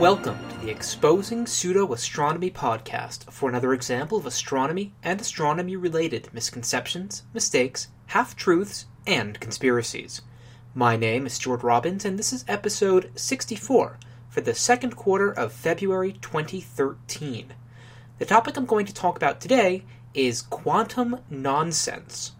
Welcome 0.00 0.38
to 0.48 0.56
the 0.60 0.70
Exposing 0.70 1.46
Pseudo 1.46 1.92
Astronomy 1.92 2.50
podcast 2.50 3.30
for 3.30 3.50
another 3.50 3.74
example 3.74 4.16
of 4.16 4.24
astronomy 4.24 4.94
and 5.02 5.20
astronomy 5.20 5.76
related 5.76 6.32
misconceptions, 6.32 7.24
mistakes, 7.34 7.88
half 8.06 8.34
truths, 8.34 8.86
and 9.06 9.38
conspiracies. 9.40 10.22
My 10.74 10.96
name 10.96 11.26
is 11.26 11.34
Stuart 11.34 11.62
Robbins, 11.62 12.06
and 12.06 12.18
this 12.18 12.32
is 12.32 12.46
episode 12.48 13.10
64 13.14 13.98
for 14.30 14.40
the 14.40 14.54
second 14.54 14.96
quarter 14.96 15.30
of 15.30 15.52
February 15.52 16.14
2013. 16.14 17.52
The 18.18 18.24
topic 18.24 18.56
I'm 18.56 18.64
going 18.64 18.86
to 18.86 18.94
talk 18.94 19.18
about 19.18 19.38
today 19.38 19.84
is 20.14 20.40
quantum 20.40 21.18
nonsense. 21.28 22.32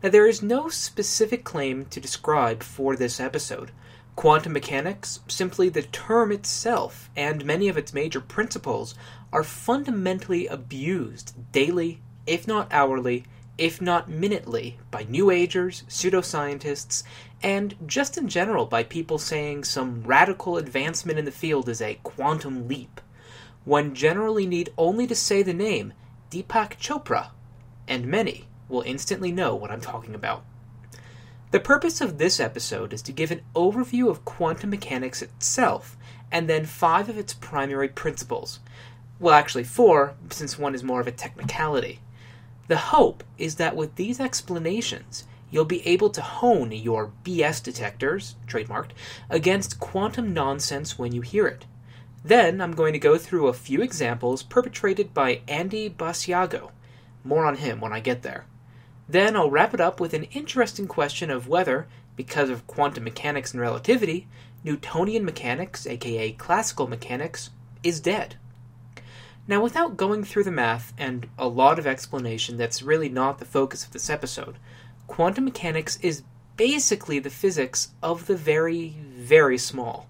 Now, 0.00 0.10
there 0.10 0.28
is 0.28 0.42
no 0.42 0.68
specific 0.68 1.42
claim 1.42 1.86
to 1.86 1.98
describe 1.98 2.62
for 2.62 2.94
this 2.94 3.18
episode. 3.18 3.72
Quantum 4.20 4.52
mechanics, 4.52 5.20
simply 5.28 5.70
the 5.70 5.80
term 5.80 6.30
itself, 6.30 7.08
and 7.16 7.42
many 7.42 7.68
of 7.68 7.78
its 7.78 7.94
major 7.94 8.20
principles 8.20 8.94
are 9.32 9.42
fundamentally 9.42 10.46
abused 10.46 11.32
daily, 11.52 12.02
if 12.26 12.46
not 12.46 12.68
hourly, 12.70 13.24
if 13.56 13.80
not 13.80 14.10
minutely, 14.10 14.78
by 14.90 15.04
New 15.04 15.30
Agers, 15.30 15.84
pseudoscientists, 15.88 17.02
and 17.42 17.74
just 17.86 18.18
in 18.18 18.28
general 18.28 18.66
by 18.66 18.82
people 18.82 19.16
saying 19.16 19.64
some 19.64 20.02
radical 20.02 20.58
advancement 20.58 21.18
in 21.18 21.24
the 21.24 21.30
field 21.30 21.66
is 21.66 21.80
a 21.80 21.98
quantum 22.02 22.68
leap. 22.68 23.00
One 23.64 23.94
generally 23.94 24.46
need 24.46 24.68
only 24.76 25.06
to 25.06 25.14
say 25.14 25.42
the 25.42 25.54
name 25.54 25.94
Deepak 26.30 26.78
Chopra, 26.78 27.30
and 27.88 28.04
many 28.04 28.48
will 28.68 28.82
instantly 28.82 29.32
know 29.32 29.54
what 29.54 29.70
I'm 29.70 29.80
talking 29.80 30.14
about. 30.14 30.44
The 31.50 31.58
purpose 31.58 32.00
of 32.00 32.18
this 32.18 32.38
episode 32.38 32.92
is 32.92 33.02
to 33.02 33.12
give 33.12 33.32
an 33.32 33.42
overview 33.56 34.08
of 34.08 34.24
quantum 34.24 34.70
mechanics 34.70 35.20
itself, 35.20 35.96
and 36.30 36.48
then 36.48 36.64
five 36.64 37.08
of 37.08 37.18
its 37.18 37.34
primary 37.34 37.88
principles. 37.88 38.60
Well, 39.18 39.34
actually, 39.34 39.64
four, 39.64 40.14
since 40.30 40.60
one 40.60 40.76
is 40.76 40.84
more 40.84 41.00
of 41.00 41.08
a 41.08 41.12
technicality. 41.12 41.98
The 42.68 42.76
hope 42.76 43.24
is 43.36 43.56
that 43.56 43.74
with 43.74 43.96
these 43.96 44.20
explanations, 44.20 45.26
you'll 45.50 45.64
be 45.64 45.84
able 45.84 46.10
to 46.10 46.22
hone 46.22 46.70
your 46.70 47.10
BS 47.24 47.60
detectors, 47.60 48.36
trademarked, 48.46 48.92
against 49.28 49.80
quantum 49.80 50.32
nonsense 50.32 51.00
when 51.00 51.10
you 51.10 51.20
hear 51.20 51.48
it. 51.48 51.66
Then 52.24 52.60
I'm 52.60 52.76
going 52.76 52.92
to 52.92 53.00
go 53.00 53.18
through 53.18 53.48
a 53.48 53.52
few 53.52 53.82
examples 53.82 54.44
perpetrated 54.44 55.12
by 55.12 55.40
Andy 55.48 55.90
Basiago. 55.90 56.70
More 57.24 57.44
on 57.44 57.56
him 57.56 57.80
when 57.80 57.92
I 57.92 57.98
get 57.98 58.22
there. 58.22 58.46
Then 59.10 59.34
I'll 59.34 59.50
wrap 59.50 59.74
it 59.74 59.80
up 59.80 59.98
with 59.98 60.14
an 60.14 60.22
interesting 60.30 60.86
question 60.86 61.32
of 61.32 61.48
whether, 61.48 61.88
because 62.14 62.48
of 62.48 62.68
quantum 62.68 63.02
mechanics 63.02 63.50
and 63.52 63.60
relativity, 63.60 64.28
Newtonian 64.62 65.24
mechanics, 65.24 65.84
aka 65.84 66.30
classical 66.30 66.86
mechanics, 66.86 67.50
is 67.82 67.98
dead. 67.98 68.36
Now, 69.48 69.60
without 69.60 69.96
going 69.96 70.22
through 70.22 70.44
the 70.44 70.52
math 70.52 70.92
and 70.96 71.28
a 71.36 71.48
lot 71.48 71.80
of 71.80 71.88
explanation 71.88 72.56
that's 72.56 72.82
really 72.82 73.08
not 73.08 73.40
the 73.40 73.44
focus 73.44 73.84
of 73.84 73.90
this 73.90 74.08
episode, 74.08 74.58
quantum 75.08 75.44
mechanics 75.44 75.98
is 76.02 76.22
basically 76.56 77.18
the 77.18 77.30
physics 77.30 77.88
of 78.04 78.28
the 78.28 78.36
very, 78.36 78.90
very 79.08 79.58
small. 79.58 80.06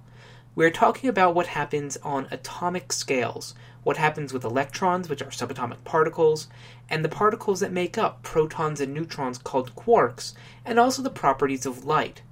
We're 0.55 0.71
talking 0.71 1.09
about 1.09 1.34
what 1.34 1.47
happens 1.47 1.97
on 2.03 2.28
atomic 2.31 2.93
scales, 2.93 3.55
what 3.83 3.97
happens 3.97 4.34
with 4.34 4.45
electrons, 4.45 5.09
which 5.09 5.23
are 5.23 5.31
subatomic 5.31 5.84
particles, 5.84 6.48
and 6.91 7.05
the 7.05 7.09
particles 7.09 7.61
that 7.61 7.73
make 7.73 7.97
up 7.97 8.23
protons 8.23 8.81
and 8.81 8.93
neutrons 8.93 9.39
called 9.39 9.75
quarks, 9.77 10.34
and 10.65 10.78
also 10.78 11.01
the 11.01 11.09
properties 11.09 11.65
of 11.65 11.84
light. 11.84 12.23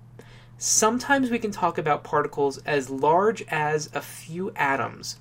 Sometimes 0.59 1.31
we 1.31 1.39
can 1.39 1.53
talk 1.53 1.79
about 1.79 2.03
particles 2.03 2.59
as 2.59 2.91
large 2.91 3.43
as 3.49 3.89
a 3.95 4.01
few 4.01 4.51
atoms. 4.57 5.19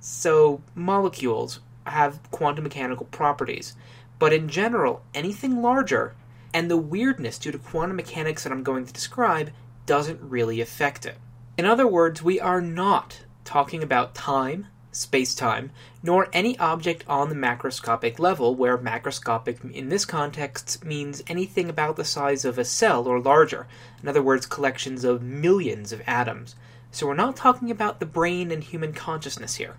So, 0.00 0.62
molecules 0.74 1.60
have 1.84 2.20
quantum 2.30 2.64
mechanical 2.64 3.06
properties. 3.06 3.74
But 4.18 4.32
in 4.32 4.48
general, 4.48 5.02
anything 5.14 5.62
larger, 5.62 6.14
and 6.54 6.70
the 6.70 6.76
weirdness 6.76 7.38
due 7.38 7.52
to 7.52 7.58
quantum 7.58 7.96
mechanics 7.96 8.42
that 8.42 8.52
I'm 8.52 8.62
going 8.62 8.86
to 8.86 8.92
describe, 8.92 9.50
doesn't 9.86 10.20
really 10.20 10.60
affect 10.60 11.06
it. 11.06 11.16
In 11.56 11.64
other 11.64 11.86
words, 11.86 12.22
we 12.22 12.40
are 12.40 12.60
not 12.60 13.24
talking 13.44 13.82
about 13.82 14.14
time, 14.14 14.66
space 14.92 15.34
time, 15.34 15.70
nor 16.02 16.28
any 16.32 16.58
object 16.58 17.04
on 17.06 17.28
the 17.28 17.34
macroscopic 17.34 18.18
level, 18.18 18.54
where 18.54 18.78
macroscopic 18.78 19.70
in 19.72 19.88
this 19.88 20.04
context 20.04 20.84
means 20.84 21.22
anything 21.26 21.68
about 21.68 21.96
the 21.96 22.04
size 22.04 22.44
of 22.44 22.58
a 22.58 22.64
cell 22.64 23.06
or 23.06 23.20
larger, 23.20 23.66
in 24.02 24.08
other 24.08 24.22
words, 24.22 24.46
collections 24.46 25.04
of 25.04 25.22
millions 25.22 25.92
of 25.92 26.02
atoms. 26.06 26.56
So 26.90 27.06
we're 27.06 27.14
not 27.14 27.36
talking 27.36 27.70
about 27.70 28.00
the 28.00 28.06
brain 28.06 28.50
and 28.50 28.64
human 28.64 28.92
consciousness 28.92 29.56
here. 29.56 29.76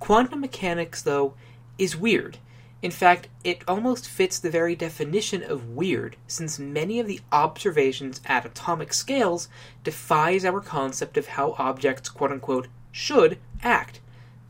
Quantum 0.00 0.40
mechanics, 0.40 1.02
though, 1.02 1.34
is 1.78 1.96
weird. 1.96 2.38
In 2.82 2.90
fact, 2.90 3.28
it 3.44 3.62
almost 3.66 4.06
fits 4.06 4.38
the 4.38 4.50
very 4.50 4.76
definition 4.76 5.42
of 5.42 5.70
weird, 5.70 6.16
since 6.26 6.58
many 6.58 7.00
of 7.00 7.06
the 7.06 7.20
observations 7.32 8.20
at 8.26 8.44
atomic 8.44 8.92
scales 8.92 9.48
defies 9.82 10.44
our 10.44 10.60
concept 10.60 11.16
of 11.16 11.28
how 11.28 11.54
objects 11.56 12.10
quote 12.10 12.30
unquote 12.30 12.68
should 12.92 13.38
act. 13.62 14.00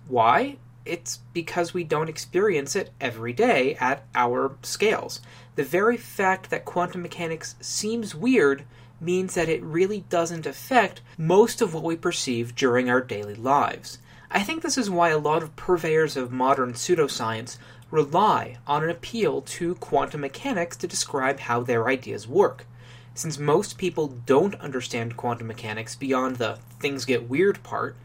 Why? 0.09 0.57
It's 0.85 1.21
because 1.33 1.73
we 1.73 1.83
don't 1.83 2.11
experience 2.11 2.77
it 2.77 2.91
every 3.01 3.33
day 3.33 3.75
at 3.77 4.05
our 4.15 4.57
scales. 4.63 5.21
The 5.57 5.65
very 5.65 5.97
fact 5.97 6.51
that 6.51 6.65
quantum 6.65 7.03
mechanics 7.03 7.55
seems 7.61 8.15
weird 8.15 8.65
means 9.01 9.35
that 9.35 9.49
it 9.49 9.63
really 9.63 10.05
doesn't 10.09 10.47
affect 10.47 11.01
most 11.17 11.61
of 11.63 11.73
what 11.73 11.85
we 11.85 11.97
perceive 11.97 12.55
during 12.55 12.91
our 12.91 13.01
daily 13.01 13.35
lives. 13.35 13.99
I 14.31 14.43
think 14.43 14.63
this 14.63 14.77
is 14.77 14.91
why 14.91 15.11
a 15.11 15.19
lot 15.19 15.43
of 15.43 15.57
purveyors 15.57 16.17
of 16.17 16.33
modern 16.33 16.73
pseudoscience 16.73 17.57
rely 17.91 18.59
on 18.67 18.83
an 18.83 18.91
appeal 18.91 19.41
to 19.43 19.77
quantum 19.77 20.23
mechanics 20.23 20.77
to 20.79 20.89
describe 20.89 21.41
how 21.41 21.63
their 21.63 21.89
ideas 21.89 22.27
work. 22.27 22.67
Since 23.15 23.39
most 23.39 23.79
people 23.79 24.09
don't 24.27 24.57
understand 24.57 25.17
quantum 25.17 25.47
mechanics 25.47 25.95
beyond 25.95 26.37
the 26.37 26.59
things 26.81 27.05
get 27.05 27.29
weird 27.29 27.63
part, 27.63 27.97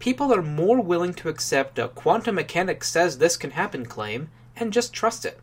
people 0.00 0.34
are 0.34 0.42
more 0.42 0.80
willing 0.80 1.14
to 1.14 1.28
accept 1.28 1.78
a 1.78 1.86
quantum 1.86 2.34
mechanics 2.34 2.90
says 2.90 3.18
this 3.18 3.36
can 3.36 3.52
happen 3.52 3.84
claim 3.86 4.30
and 4.56 4.72
just 4.72 4.92
trust 4.92 5.24
it. 5.24 5.38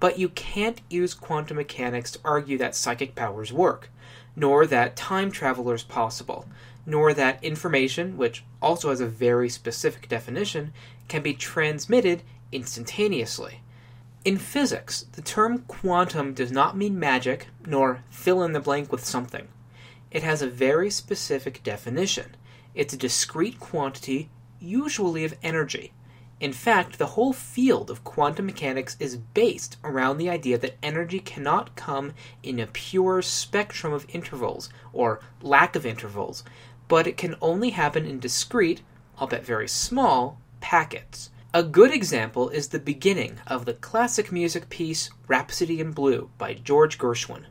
But 0.00 0.18
you 0.18 0.30
can't 0.30 0.80
use 0.90 1.14
quantum 1.14 1.58
mechanics 1.58 2.10
to 2.12 2.20
argue 2.24 2.58
that 2.58 2.74
psychic 2.74 3.14
powers 3.14 3.52
work, 3.52 3.90
nor 4.34 4.66
that 4.66 4.96
time 4.96 5.30
travel 5.30 5.70
is 5.70 5.84
possible, 5.84 6.48
nor 6.86 7.14
that 7.14 7.44
information, 7.44 8.16
which 8.16 8.42
also 8.60 8.88
has 8.88 9.00
a 9.00 9.06
very 9.06 9.48
specific 9.48 10.08
definition, 10.08 10.72
can 11.06 11.22
be 11.22 11.34
transmitted 11.34 12.22
instantaneously. 12.50 13.60
In 14.24 14.38
physics, 14.38 15.06
the 15.12 15.22
term 15.22 15.58
quantum 15.68 16.32
does 16.32 16.50
not 16.50 16.76
mean 16.76 16.98
magic, 16.98 17.48
nor 17.66 18.02
fill 18.08 18.42
in 18.42 18.52
the 18.52 18.60
blank 18.60 18.90
with 18.90 19.04
something. 19.04 19.48
It 20.10 20.22
has 20.22 20.42
a 20.42 20.48
very 20.48 20.90
specific 20.90 21.62
definition. 21.62 22.36
It's 22.74 22.94
a 22.94 22.98
discrete 22.98 23.60
quantity, 23.60 24.30
usually 24.58 25.24
of 25.24 25.36
energy. 25.42 25.92
In 26.40 26.52
fact, 26.52 26.98
the 26.98 27.14
whole 27.14 27.32
field 27.32 27.90
of 27.90 28.02
quantum 28.02 28.46
mechanics 28.46 28.96
is 28.98 29.16
based 29.16 29.76
around 29.84 30.18
the 30.18 30.30
idea 30.30 30.58
that 30.58 30.78
energy 30.82 31.20
cannot 31.20 31.76
come 31.76 32.14
in 32.42 32.58
a 32.58 32.66
pure 32.66 33.22
spectrum 33.22 33.92
of 33.92 34.06
intervals, 34.08 34.68
or 34.92 35.20
lack 35.40 35.76
of 35.76 35.86
intervals, 35.86 36.42
but 36.88 37.06
it 37.06 37.16
can 37.16 37.36
only 37.40 37.70
happen 37.70 38.06
in 38.06 38.18
discrete, 38.18 38.82
albeit 39.20 39.44
very 39.44 39.68
small, 39.68 40.40
packets. 40.60 41.30
A 41.54 41.62
good 41.62 41.92
example 41.92 42.48
is 42.48 42.68
the 42.68 42.78
beginning 42.78 43.38
of 43.46 43.66
the 43.66 43.74
classic 43.74 44.32
music 44.32 44.70
piece 44.70 45.10
Rhapsody 45.28 45.78
in 45.78 45.92
Blue 45.92 46.30
by 46.38 46.54
George 46.54 46.98
Gershwin. 46.98 47.44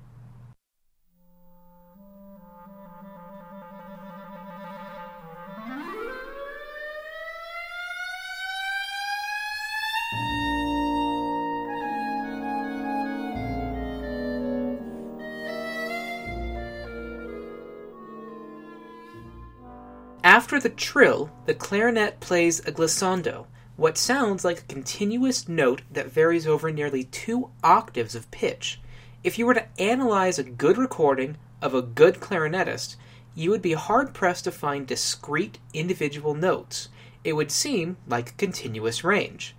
The 20.62 20.70
trill, 20.70 21.32
the 21.46 21.54
clarinet 21.54 22.20
plays 22.20 22.60
a 22.62 22.72
glissando, 22.72 23.48
what 23.76 23.98
sounds 23.98 24.46
like 24.46 24.60
a 24.60 24.74
continuous 24.74 25.48
note 25.48 25.82
that 25.92 26.12
varies 26.12 26.46
over 26.46 26.72
nearly 26.72 27.04
two 27.04 27.50
octaves 27.64 28.16
of 28.16 28.30
pitch. 28.32 28.80
If 29.24 29.38
you 29.38 29.46
were 29.46 29.54
to 29.54 29.68
analyze 29.80 30.40
a 30.40 30.44
good 30.44 30.78
recording 30.78 31.38
of 31.62 31.74
a 31.74 31.82
good 31.82 32.16
clarinetist, 32.16 32.96
you 33.36 33.50
would 33.50 33.62
be 33.62 33.74
hard 33.74 34.14
pressed 34.14 34.44
to 34.44 34.52
find 34.52 34.86
discrete 34.86 35.60
individual 35.74 36.34
notes. 36.34 36.90
It 37.24 37.34
would 37.34 37.52
seem 37.52 37.98
like 38.08 38.30
a 38.30 38.34
continuous 38.34 39.04
range. 39.04 39.56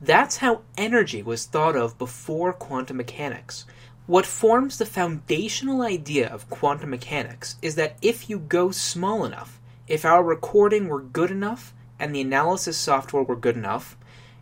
That's 0.00 0.38
how 0.38 0.62
energy 0.76 1.22
was 1.22 1.46
thought 1.46 1.76
of 1.76 1.96
before 1.96 2.52
quantum 2.52 2.96
mechanics. 2.98 3.64
What 4.06 4.26
forms 4.26 4.76
the 4.76 4.84
foundational 4.84 5.80
idea 5.80 6.28
of 6.28 6.50
quantum 6.50 6.90
mechanics 6.90 7.56
is 7.62 7.76
that 7.76 7.96
if 8.02 8.28
you 8.28 8.38
go 8.38 8.70
small 8.70 9.24
enough, 9.24 9.60
if 9.86 10.04
our 10.04 10.22
recording 10.22 10.88
were 10.88 11.00
good 11.00 11.30
enough 11.30 11.74
and 11.98 12.14
the 12.14 12.20
analysis 12.20 12.76
software 12.76 13.22
were 13.22 13.36
good 13.36 13.56
enough, 13.56 13.96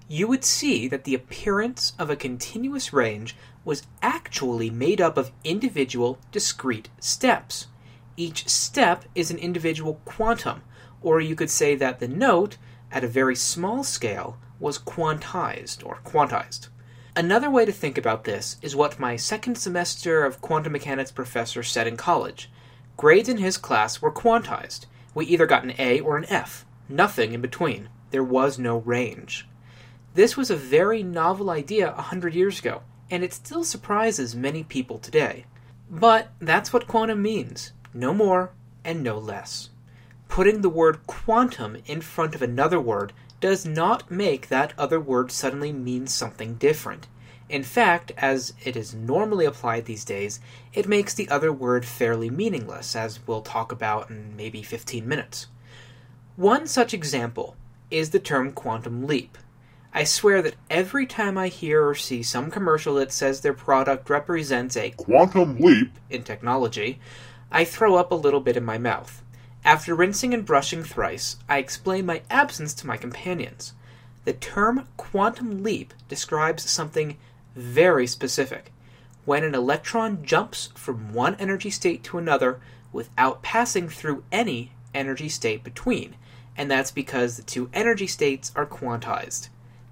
you 0.08 0.28
would 0.28 0.44
see 0.44 0.88
that 0.88 1.04
the 1.04 1.14
appearance 1.14 1.94
of 1.98 2.10
a 2.10 2.16
continuous 2.16 2.92
range 2.92 3.36
was 3.64 3.86
actually 4.02 4.70
made 4.70 5.00
up 5.00 5.16
of 5.16 5.32
individual, 5.44 6.18
discrete 6.30 6.88
steps. 7.00 7.68
Each 8.16 8.48
step 8.48 9.04
is 9.14 9.30
an 9.30 9.38
individual 9.38 10.00
quantum, 10.04 10.62
or 11.00 11.20
you 11.20 11.34
could 11.34 11.50
say 11.50 11.74
that 11.76 11.98
the 11.98 12.08
note, 12.08 12.56
at 12.90 13.04
a 13.04 13.08
very 13.08 13.34
small 13.34 13.82
scale, 13.82 14.36
was 14.60 14.78
quantized 14.78 15.84
or 15.84 15.98
quantized. 16.04 16.68
Another 17.16 17.50
way 17.50 17.64
to 17.64 17.72
think 17.72 17.98
about 17.98 18.24
this 18.24 18.56
is 18.62 18.76
what 18.76 18.98
my 18.98 19.16
second 19.16 19.56
semester 19.56 20.24
of 20.24 20.40
quantum 20.40 20.72
mechanics 20.72 21.10
professor 21.10 21.62
said 21.62 21.86
in 21.86 21.96
college. 21.96 22.50
Grades 22.96 23.28
in 23.28 23.38
his 23.38 23.56
class 23.56 24.00
were 24.00 24.12
quantized. 24.12 24.86
We 25.14 25.26
either 25.26 25.46
got 25.46 25.64
an 25.64 25.74
A 25.78 26.00
or 26.00 26.16
an 26.16 26.26
F, 26.28 26.64
nothing 26.88 27.32
in 27.32 27.40
between. 27.40 27.88
There 28.10 28.24
was 28.24 28.58
no 28.58 28.78
range. 28.78 29.46
This 30.14 30.36
was 30.36 30.50
a 30.50 30.56
very 30.56 31.02
novel 31.02 31.50
idea 31.50 31.94
a 31.96 32.02
hundred 32.02 32.34
years 32.34 32.58
ago, 32.58 32.82
and 33.10 33.22
it 33.22 33.32
still 33.32 33.64
surprises 33.64 34.34
many 34.34 34.62
people 34.62 34.98
today. 34.98 35.46
But 35.90 36.30
that's 36.40 36.72
what 36.72 36.86
quantum 36.86 37.22
means 37.22 37.72
no 37.94 38.14
more 38.14 38.52
and 38.84 39.02
no 39.02 39.18
less. 39.18 39.70
Putting 40.28 40.62
the 40.62 40.70
word 40.70 41.06
quantum 41.06 41.76
in 41.86 42.00
front 42.00 42.34
of 42.34 42.42
another 42.42 42.80
word 42.80 43.12
does 43.40 43.66
not 43.66 44.10
make 44.10 44.48
that 44.48 44.72
other 44.78 45.00
word 45.00 45.30
suddenly 45.30 45.72
mean 45.72 46.06
something 46.06 46.54
different. 46.54 47.06
In 47.52 47.62
fact, 47.62 48.12
as 48.16 48.54
it 48.64 48.76
is 48.76 48.94
normally 48.94 49.44
applied 49.44 49.84
these 49.84 50.06
days, 50.06 50.40
it 50.72 50.88
makes 50.88 51.12
the 51.12 51.28
other 51.28 51.52
word 51.52 51.84
fairly 51.84 52.30
meaningless, 52.30 52.96
as 52.96 53.20
we'll 53.26 53.42
talk 53.42 53.70
about 53.70 54.08
in 54.08 54.34
maybe 54.34 54.62
15 54.62 55.06
minutes. 55.06 55.48
One 56.36 56.66
such 56.66 56.94
example 56.94 57.54
is 57.90 58.08
the 58.08 58.18
term 58.18 58.52
quantum 58.52 59.06
leap. 59.06 59.36
I 59.92 60.04
swear 60.04 60.40
that 60.40 60.54
every 60.70 61.04
time 61.04 61.36
I 61.36 61.48
hear 61.48 61.86
or 61.86 61.94
see 61.94 62.22
some 62.22 62.50
commercial 62.50 62.94
that 62.94 63.12
says 63.12 63.42
their 63.42 63.52
product 63.52 64.08
represents 64.08 64.74
a 64.74 64.92
quantum 64.92 65.58
leap 65.58 65.98
in 66.08 66.22
technology, 66.22 67.00
I 67.50 67.66
throw 67.66 67.96
up 67.96 68.10
a 68.10 68.14
little 68.14 68.40
bit 68.40 68.56
in 68.56 68.64
my 68.64 68.78
mouth. 68.78 69.22
After 69.62 69.94
rinsing 69.94 70.32
and 70.32 70.46
brushing 70.46 70.84
thrice, 70.84 71.36
I 71.50 71.58
explain 71.58 72.06
my 72.06 72.22
absence 72.30 72.72
to 72.72 72.86
my 72.86 72.96
companions. 72.96 73.74
The 74.24 74.32
term 74.32 74.88
quantum 74.96 75.62
leap 75.62 75.92
describes 76.08 76.70
something 76.70 77.18
very 77.54 78.06
specific. 78.06 78.72
When 79.24 79.44
an 79.44 79.54
electron 79.54 80.24
jumps 80.24 80.70
from 80.74 81.12
one 81.12 81.36
energy 81.36 81.70
state 81.70 82.02
to 82.04 82.18
another 82.18 82.60
without 82.92 83.42
passing 83.42 83.88
through 83.88 84.24
any 84.32 84.72
energy 84.94 85.28
state 85.28 85.62
between, 85.62 86.16
and 86.56 86.70
that's 86.70 86.90
because 86.90 87.36
the 87.36 87.42
two 87.42 87.70
energy 87.72 88.06
states 88.06 88.52
are 88.54 88.66
quantized. 88.66 89.48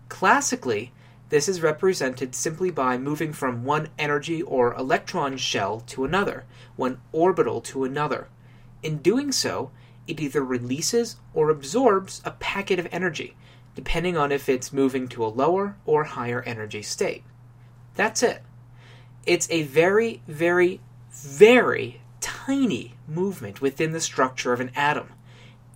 Classically, 0.08 0.92
this 1.28 1.48
is 1.48 1.62
represented 1.62 2.34
simply 2.34 2.70
by 2.70 2.98
moving 2.98 3.32
from 3.32 3.64
one 3.64 3.88
energy 3.98 4.42
or 4.42 4.74
electron 4.74 5.36
shell 5.36 5.80
to 5.86 6.04
another, 6.04 6.44
one 6.74 7.00
orbital 7.12 7.60
to 7.60 7.84
another. 7.84 8.26
In 8.82 8.98
doing 8.98 9.30
so, 9.30 9.70
it 10.08 10.20
either 10.20 10.44
releases 10.44 11.16
or 11.32 11.50
absorbs 11.50 12.20
a 12.24 12.32
packet 12.32 12.80
of 12.80 12.88
energy, 12.90 13.36
depending 13.76 14.16
on 14.16 14.32
if 14.32 14.48
it's 14.48 14.72
moving 14.72 15.06
to 15.08 15.24
a 15.24 15.28
lower 15.28 15.76
or 15.86 16.02
higher 16.02 16.42
energy 16.42 16.82
state. 16.82 17.22
That's 17.94 18.22
it. 18.22 18.42
It's 19.26 19.50
a 19.50 19.62
very, 19.62 20.22
very, 20.26 20.80
very 21.10 22.00
tiny 22.20 22.94
movement 23.06 23.60
within 23.60 23.92
the 23.92 24.00
structure 24.00 24.52
of 24.52 24.60
an 24.60 24.70
atom. 24.74 25.10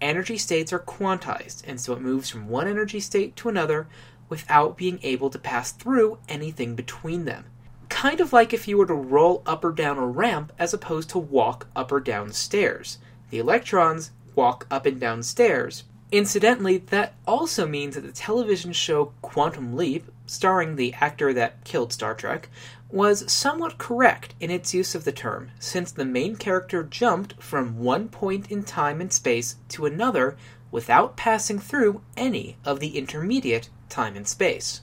Energy 0.01 0.39
states 0.39 0.73
are 0.73 0.79
quantized, 0.79 1.63
and 1.67 1.81
so 1.81 1.93
it 1.93 2.01
moves 2.01 2.29
from 2.29 2.49
one 2.49 2.69
energy 2.69 3.01
state 3.01 3.37
to 3.37 3.49
another 3.49 3.87
without 4.29 4.77
being 4.77 4.99
able 5.03 5.31
to 5.31 5.39
pass 5.39 5.73
through 5.73 6.19
anything 6.29 6.75
between 6.75 7.25
them. 7.25 7.45
Kind 7.89 8.21
of 8.21 8.33
like 8.33 8.53
if 8.53 8.67
you 8.67 8.77
were 8.77 8.87
to 8.87 8.95
roll 8.95 9.43
up 9.47 9.65
or 9.65 9.73
down 9.73 9.99
a 9.99 10.07
ramp 10.07 10.53
as 10.59 10.75
opposed 10.75 11.11
to 11.11 11.19
walk 11.19 11.69
up 11.77 11.93
or 11.93 12.01
down 12.01 12.33
stairs. 12.33 12.99
The 13.31 13.39
electrons 13.39 14.11
walk 14.35 14.67
up 14.71 14.87
and 14.87 14.99
down 14.99 15.23
stairs. 15.23 15.85
Incidentally, 16.11 16.79
that 16.79 17.15
also 17.27 17.67
means 17.67 17.95
that 17.95 18.03
the 18.03 18.13
television 18.13 18.73
show 18.73 19.13
Quantum 19.23 19.77
Leap, 19.77 20.11
starring 20.27 20.77
the 20.77 20.95
actor 20.95 21.33
that 21.33 21.65
killed 21.65 21.93
Star 21.93 22.15
Trek, 22.15 22.49
was 22.91 23.31
somewhat 23.31 23.79
correct 23.79 24.35
in 24.39 24.51
its 24.51 24.73
use 24.73 24.95
of 24.95 25.05
the 25.05 25.13
term, 25.13 25.51
since 25.59 25.91
the 25.91 26.05
main 26.05 26.37
character 26.37 26.83
jumped 26.83 27.43
from 27.43 27.79
one 27.79 28.09
point 28.09 28.51
in 28.51 28.63
time 28.63 29.01
and 29.01 29.13
space 29.13 29.57
to 29.69 29.85
another 29.85 30.37
without 30.71 31.17
passing 31.17 31.59
through 31.59 32.01
any 32.17 32.57
of 32.65 32.81
the 32.81 32.97
intermediate 32.97 33.69
time 33.89 34.17
and 34.17 34.27
space. 34.27 34.81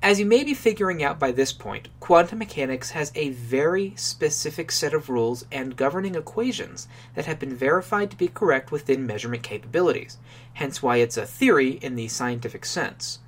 As 0.00 0.20
you 0.20 0.26
may 0.26 0.44
be 0.44 0.54
figuring 0.54 1.02
out 1.02 1.18
by 1.18 1.32
this 1.32 1.52
point, 1.52 1.88
quantum 1.98 2.38
mechanics 2.38 2.90
has 2.90 3.10
a 3.14 3.30
very 3.30 3.94
specific 3.96 4.70
set 4.70 4.94
of 4.94 5.08
rules 5.08 5.44
and 5.50 5.76
governing 5.76 6.14
equations 6.14 6.86
that 7.16 7.26
have 7.26 7.40
been 7.40 7.56
verified 7.56 8.10
to 8.12 8.16
be 8.16 8.28
correct 8.28 8.70
within 8.70 9.06
measurement 9.06 9.42
capabilities, 9.42 10.18
hence 10.54 10.82
why 10.82 10.98
it's 10.98 11.16
a 11.16 11.26
theory 11.26 11.72
in 11.72 11.96
the 11.96 12.06
scientific 12.06 12.64
sense. 12.64 13.18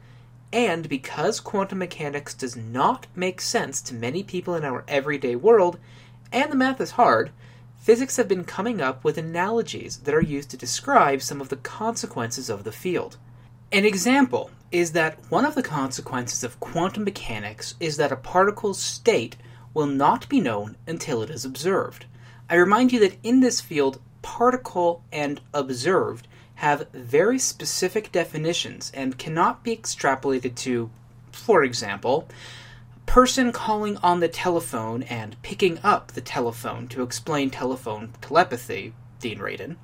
And 0.52 0.88
because 0.88 1.38
quantum 1.38 1.78
mechanics 1.78 2.34
does 2.34 2.56
not 2.56 3.06
make 3.14 3.40
sense 3.40 3.80
to 3.82 3.94
many 3.94 4.22
people 4.22 4.54
in 4.54 4.64
our 4.64 4.84
everyday 4.88 5.36
world, 5.36 5.78
and 6.32 6.50
the 6.50 6.56
math 6.56 6.80
is 6.80 6.92
hard, 6.92 7.30
physics 7.78 8.16
have 8.16 8.26
been 8.26 8.44
coming 8.44 8.80
up 8.80 9.04
with 9.04 9.16
analogies 9.16 9.98
that 9.98 10.14
are 10.14 10.20
used 10.20 10.50
to 10.50 10.56
describe 10.56 11.22
some 11.22 11.40
of 11.40 11.48
the 11.50 11.56
consequences 11.56 12.50
of 12.50 12.64
the 12.64 12.72
field. 12.72 13.16
An 13.72 13.84
example 13.84 14.50
is 14.72 14.92
that 14.92 15.18
one 15.30 15.44
of 15.44 15.54
the 15.54 15.62
consequences 15.62 16.42
of 16.42 16.58
quantum 16.58 17.04
mechanics 17.04 17.74
is 17.78 17.96
that 17.96 18.12
a 18.12 18.16
particle's 18.16 18.80
state 18.80 19.36
will 19.72 19.86
not 19.86 20.28
be 20.28 20.40
known 20.40 20.76
until 20.86 21.22
it 21.22 21.30
is 21.30 21.44
observed. 21.44 22.06
I 22.48 22.56
remind 22.56 22.92
you 22.92 22.98
that 23.00 23.16
in 23.22 23.38
this 23.38 23.60
field, 23.60 24.00
particle 24.22 25.04
and 25.12 25.40
observed 25.54 26.26
have 26.60 26.86
very 26.92 27.38
specific 27.38 28.12
definitions 28.12 28.92
and 28.94 29.16
cannot 29.16 29.64
be 29.64 29.74
extrapolated 29.74 30.54
to, 30.54 30.90
for 31.32 31.64
example, 31.64 32.28
person 33.06 33.50
calling 33.50 33.96
on 34.02 34.20
the 34.20 34.28
telephone 34.28 35.02
and 35.04 35.40
picking 35.40 35.78
up 35.82 36.12
the 36.12 36.20
telephone 36.20 36.86
to 36.86 37.02
explain 37.02 37.48
telephone 37.48 38.12
telepathy, 38.20 38.92
Dean 39.20 39.38
Radin. 39.38 39.76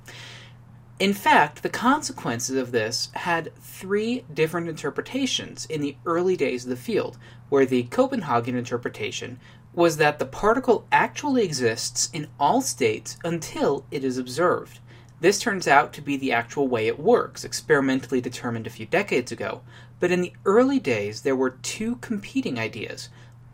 In 0.99 1.15
fact, 1.15 1.63
the 1.63 1.69
consequences 1.69 2.55
of 2.55 2.71
this 2.71 3.09
had 3.13 3.51
three 3.59 4.23
different 4.31 4.69
interpretations 4.69 5.65
in 5.65 5.81
the 5.81 5.97
early 6.05 6.35
days 6.35 6.65
of 6.65 6.69
the 6.69 6.75
field, 6.75 7.17
where 7.49 7.65
the 7.65 7.83
Copenhagen 7.85 8.55
interpretation 8.55 9.39
was 9.73 9.97
that 9.97 10.19
the 10.19 10.27
particle 10.27 10.85
actually 10.91 11.43
exists 11.43 12.11
in 12.13 12.27
all 12.39 12.61
states 12.61 13.17
until 13.23 13.83
it 13.89 14.03
is 14.03 14.19
observed. 14.19 14.79
This 15.19 15.39
turns 15.39 15.67
out 15.67 15.93
to 15.93 16.01
be 16.01 16.15
the 16.15 16.31
actual 16.31 16.67
way 16.67 16.87
it 16.87 16.99
works, 16.99 17.43
experimentally 17.43 18.21
determined 18.21 18.67
a 18.67 18.71
few 18.71 18.85
decades 18.85 19.31
ago, 19.31 19.61
but 19.99 20.11
in 20.11 20.21
the 20.21 20.33
early 20.45 20.79
days 20.79 21.21
there 21.21 21.35
were 21.35 21.49
two 21.49 21.95
competing 21.97 22.59
ideas. 22.59 23.09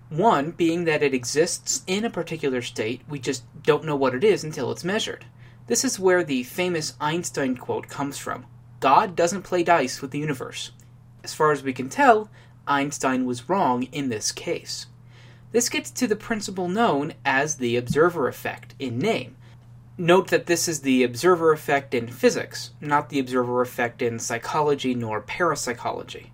One 0.09 0.51
being 0.51 0.83
that 0.83 1.01
it 1.01 1.13
exists 1.13 1.83
in 1.87 2.03
a 2.03 2.09
particular 2.09 2.61
state, 2.61 3.01
we 3.07 3.17
just 3.17 3.43
don't 3.63 3.85
know 3.85 3.95
what 3.95 4.13
it 4.13 4.23
is 4.23 4.43
until 4.43 4.71
it's 4.71 4.83
measured. 4.83 5.25
This 5.67 5.85
is 5.85 5.99
where 5.99 6.23
the 6.23 6.43
famous 6.43 6.95
Einstein 6.99 7.55
quote 7.55 7.87
comes 7.87 8.17
from 8.17 8.45
God 8.81 9.15
doesn't 9.15 9.43
play 9.43 9.63
dice 9.63 10.01
with 10.01 10.11
the 10.11 10.19
universe. 10.19 10.71
As 11.23 11.33
far 11.33 11.53
as 11.53 11.63
we 11.63 11.71
can 11.71 11.87
tell, 11.87 12.29
Einstein 12.67 13.25
was 13.25 13.47
wrong 13.47 13.83
in 13.83 14.09
this 14.09 14.33
case. 14.33 14.87
This 15.53 15.69
gets 15.69 15.89
to 15.91 16.07
the 16.07 16.17
principle 16.17 16.67
known 16.67 17.13
as 17.23 17.55
the 17.55 17.77
observer 17.77 18.27
effect 18.27 18.75
in 18.79 18.99
name. 18.99 19.37
Note 19.97 20.29
that 20.29 20.47
this 20.47 20.67
is 20.67 20.81
the 20.81 21.03
observer 21.03 21.53
effect 21.53 21.93
in 21.93 22.07
physics, 22.07 22.71
not 22.81 23.09
the 23.09 23.19
observer 23.19 23.61
effect 23.61 24.01
in 24.01 24.17
psychology 24.17 24.95
nor 24.95 25.21
parapsychology. 25.21 26.31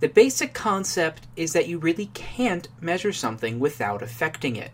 The 0.00 0.08
basic 0.08 0.54
concept 0.54 1.26
is 1.36 1.52
that 1.52 1.68
you 1.68 1.78
really 1.78 2.06
can't 2.14 2.68
measure 2.80 3.12
something 3.12 3.58
without 3.60 4.00
affecting 4.00 4.56
it. 4.56 4.70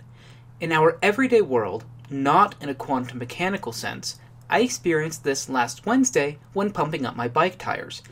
In 0.60 0.70
our 0.70 0.98
everyday 1.02 1.40
world, 1.40 1.84
not 2.08 2.54
in 2.60 2.68
a 2.68 2.74
quantum 2.74 3.18
mechanical 3.18 3.72
sense. 3.72 4.20
I 4.48 4.60
experienced 4.60 5.24
this 5.24 5.48
last 5.48 5.84
Wednesday 5.84 6.38
when 6.52 6.70
pumping 6.70 7.04
up 7.04 7.16
my 7.16 7.26
bike 7.26 7.58
tires. 7.58 8.02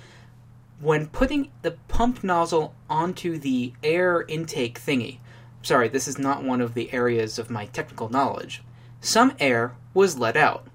When 0.81 1.07
putting 1.07 1.53
the 1.63 1.77
pump 1.87 2.25
nozzle 2.25 2.75
onto 2.91 3.39
the 3.39 3.73
air 3.85 4.23
intake 4.27 4.81
thingy, 4.81 5.19
sorry, 5.63 5.89
this 5.89 6.09
is 6.09 6.19
not 6.19 6.43
one 6.43 6.61
of 6.61 6.75
the 6.75 6.93
areas 6.93 7.39
of 7.39 7.49
my 7.49 7.67
technical 7.67 8.09
knowledge, 8.09 8.65
some 9.01 9.35
air 9.39 9.77
was 9.95 10.19
let 10.19 10.37
out. 10.37 10.67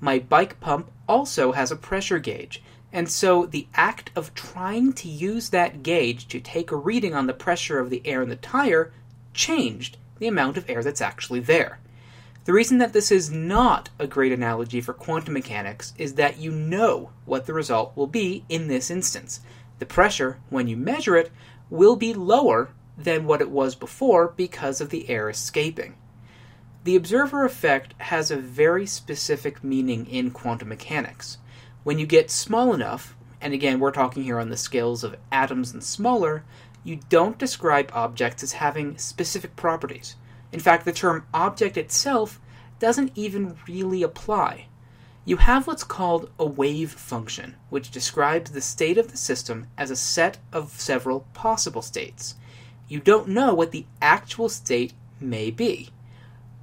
My 0.00 0.18
bike 0.18 0.60
pump 0.60 0.90
also 1.06 1.52
has 1.52 1.70
a 1.70 1.76
pressure 1.76 2.18
gauge, 2.18 2.62
and 2.92 3.08
so 3.08 3.44
the 3.44 3.66
act 3.74 4.10
of 4.16 4.32
trying 4.34 4.92
to 4.94 5.08
use 5.08 5.50
that 5.50 5.82
gauge 5.82 6.28
to 6.28 6.40
take 6.40 6.70
a 6.70 6.76
reading 6.76 7.14
on 7.14 7.26
the 7.26 7.34
pressure 7.34 7.78
of 7.78 7.90
the 7.90 8.02
air 8.06 8.22
in 8.22 8.28
the 8.28 8.36
tire 8.36 8.92
changed 9.34 9.98
the 10.18 10.28
amount 10.28 10.56
of 10.56 10.68
air 10.70 10.82
that's 10.82 11.00
actually 11.00 11.40
there. 11.40 11.80
The 12.44 12.54
reason 12.54 12.78
that 12.78 12.94
this 12.94 13.12
is 13.12 13.30
not 13.30 13.90
a 13.98 14.06
great 14.06 14.32
analogy 14.32 14.80
for 14.80 14.94
quantum 14.94 15.34
mechanics 15.34 15.92
is 15.98 16.14
that 16.14 16.38
you 16.38 16.50
know 16.50 17.10
what 17.26 17.44
the 17.44 17.52
result 17.52 17.94
will 17.94 18.06
be 18.06 18.44
in 18.48 18.68
this 18.68 18.90
instance. 18.90 19.40
The 19.80 19.86
pressure, 19.86 20.38
when 20.48 20.66
you 20.66 20.76
measure 20.76 21.14
it, 21.14 21.30
will 21.68 21.94
be 21.94 22.14
lower 22.14 22.70
than 22.96 23.26
what 23.26 23.42
it 23.42 23.50
was 23.50 23.74
before 23.74 24.28
because 24.28 24.80
of 24.80 24.88
the 24.88 25.10
air 25.10 25.28
escaping. 25.28 25.96
The 26.88 26.96
observer 26.96 27.44
effect 27.44 27.92
has 27.98 28.30
a 28.30 28.38
very 28.38 28.86
specific 28.86 29.62
meaning 29.62 30.06
in 30.06 30.30
quantum 30.30 30.70
mechanics. 30.70 31.36
When 31.84 31.98
you 31.98 32.06
get 32.06 32.30
small 32.30 32.72
enough, 32.72 33.14
and 33.42 33.52
again 33.52 33.78
we're 33.78 33.90
talking 33.90 34.22
here 34.22 34.38
on 34.38 34.48
the 34.48 34.56
scales 34.56 35.04
of 35.04 35.16
atoms 35.30 35.70
and 35.70 35.84
smaller, 35.84 36.44
you 36.84 37.00
don't 37.10 37.36
describe 37.36 37.90
objects 37.92 38.42
as 38.42 38.52
having 38.52 38.96
specific 38.96 39.54
properties. 39.54 40.16
In 40.50 40.60
fact, 40.60 40.86
the 40.86 40.92
term 40.92 41.26
object 41.34 41.76
itself 41.76 42.40
doesn't 42.78 43.12
even 43.14 43.58
really 43.68 44.02
apply. 44.02 44.68
You 45.26 45.36
have 45.36 45.66
what's 45.66 45.84
called 45.84 46.30
a 46.38 46.46
wave 46.46 46.92
function, 46.92 47.56
which 47.68 47.90
describes 47.90 48.50
the 48.50 48.62
state 48.62 48.96
of 48.96 49.10
the 49.10 49.18
system 49.18 49.66
as 49.76 49.90
a 49.90 49.94
set 49.94 50.38
of 50.54 50.80
several 50.80 51.26
possible 51.34 51.82
states. 51.82 52.36
You 52.88 53.00
don't 53.00 53.28
know 53.28 53.52
what 53.52 53.72
the 53.72 53.84
actual 54.00 54.48
state 54.48 54.94
may 55.20 55.50
be. 55.50 55.90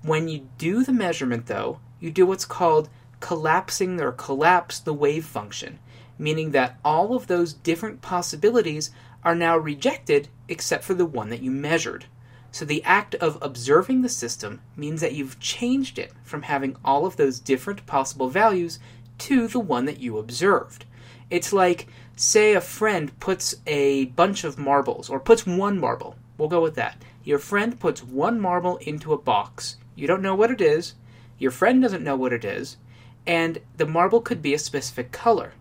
When 0.06 0.28
you 0.28 0.50
do 0.60 0.84
the 0.84 0.94
measurement, 0.94 1.48
though, 1.48 1.80
you 2.00 2.12
do 2.12 2.28
what's 2.28 2.46
called 2.46 2.90
collapsing 3.22 4.00
or 4.00 4.12
collapse 4.12 4.78
the 4.80 4.94
wave 4.94 5.26
function, 5.26 5.80
meaning 6.20 6.52
that 6.52 6.78
all 6.86 7.16
of 7.16 7.26
those 7.26 7.54
different 7.54 8.04
possibilities 8.04 8.92
are 9.24 9.34
now 9.34 9.58
rejected 9.58 10.28
except 10.48 10.84
for 10.84 10.94
the 10.94 11.08
one 11.08 11.30
that 11.30 11.42
you 11.42 11.50
measured. 11.50 12.06
So 12.52 12.66
the 12.66 12.84
act 12.84 13.16
of 13.16 13.40
observing 13.42 14.04
the 14.04 14.10
system 14.10 14.62
means 14.76 15.02
that 15.02 15.16
you've 15.16 15.40
changed 15.40 15.98
it 15.98 16.14
from 16.24 16.44
having 16.44 16.76
all 16.86 17.08
of 17.08 17.16
those 17.16 17.40
different 17.40 17.88
possible 17.88 18.30
values 18.30 18.78
to 19.18 19.48
the 19.48 19.60
one 19.60 19.86
that 19.86 20.00
you 20.00 20.20
observed. 20.20 20.86
It's 21.32 21.52
like, 21.52 21.88
say, 22.16 22.54
a 22.54 22.62
friend 22.62 23.20
puts 23.20 23.56
a 23.66 24.06
bunch 24.06 24.44
of 24.44 24.60
marbles, 24.60 25.10
or 25.10 25.20
puts 25.20 25.48
one 25.48 25.80
marble. 25.80 26.16
We'll 26.38 26.48
go 26.48 26.62
with 26.62 26.76
that. 26.76 27.02
Your 27.24 27.40
friend 27.40 27.80
puts 27.80 28.04
one 28.04 28.40
marble 28.40 28.78
into 28.78 29.12
a 29.12 29.18
box. 29.18 29.78
You 29.96 30.08
don't 30.08 30.22
know 30.22 30.36
what 30.36 30.52
it 30.52 30.62
is, 30.62 30.96
your 31.38 31.52
friend 31.52 31.82
doesn't 31.82 32.04
know 32.04 32.16
what 32.16 32.34
it 32.34 32.46
is, 32.46 32.78
and 33.26 33.60
the 33.78 33.86
marble 33.86 34.22
could 34.22 34.42
be 34.42 34.54
a 34.54 34.60
specific 34.60 35.12
color 35.12 35.54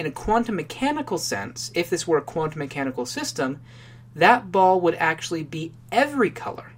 in 0.00 0.06
a 0.06 0.10
quantum 0.10 0.56
mechanical 0.56 1.18
sense, 1.18 1.70
if 1.74 1.90
this 1.90 2.08
were 2.08 2.16
a 2.16 2.22
quantum 2.22 2.60
mechanical 2.60 3.04
system, 3.04 3.60
that 4.14 4.50
ball 4.50 4.80
would 4.80 4.94
actually 4.94 5.42
be 5.42 5.74
every 5.92 6.30
color. 6.30 6.72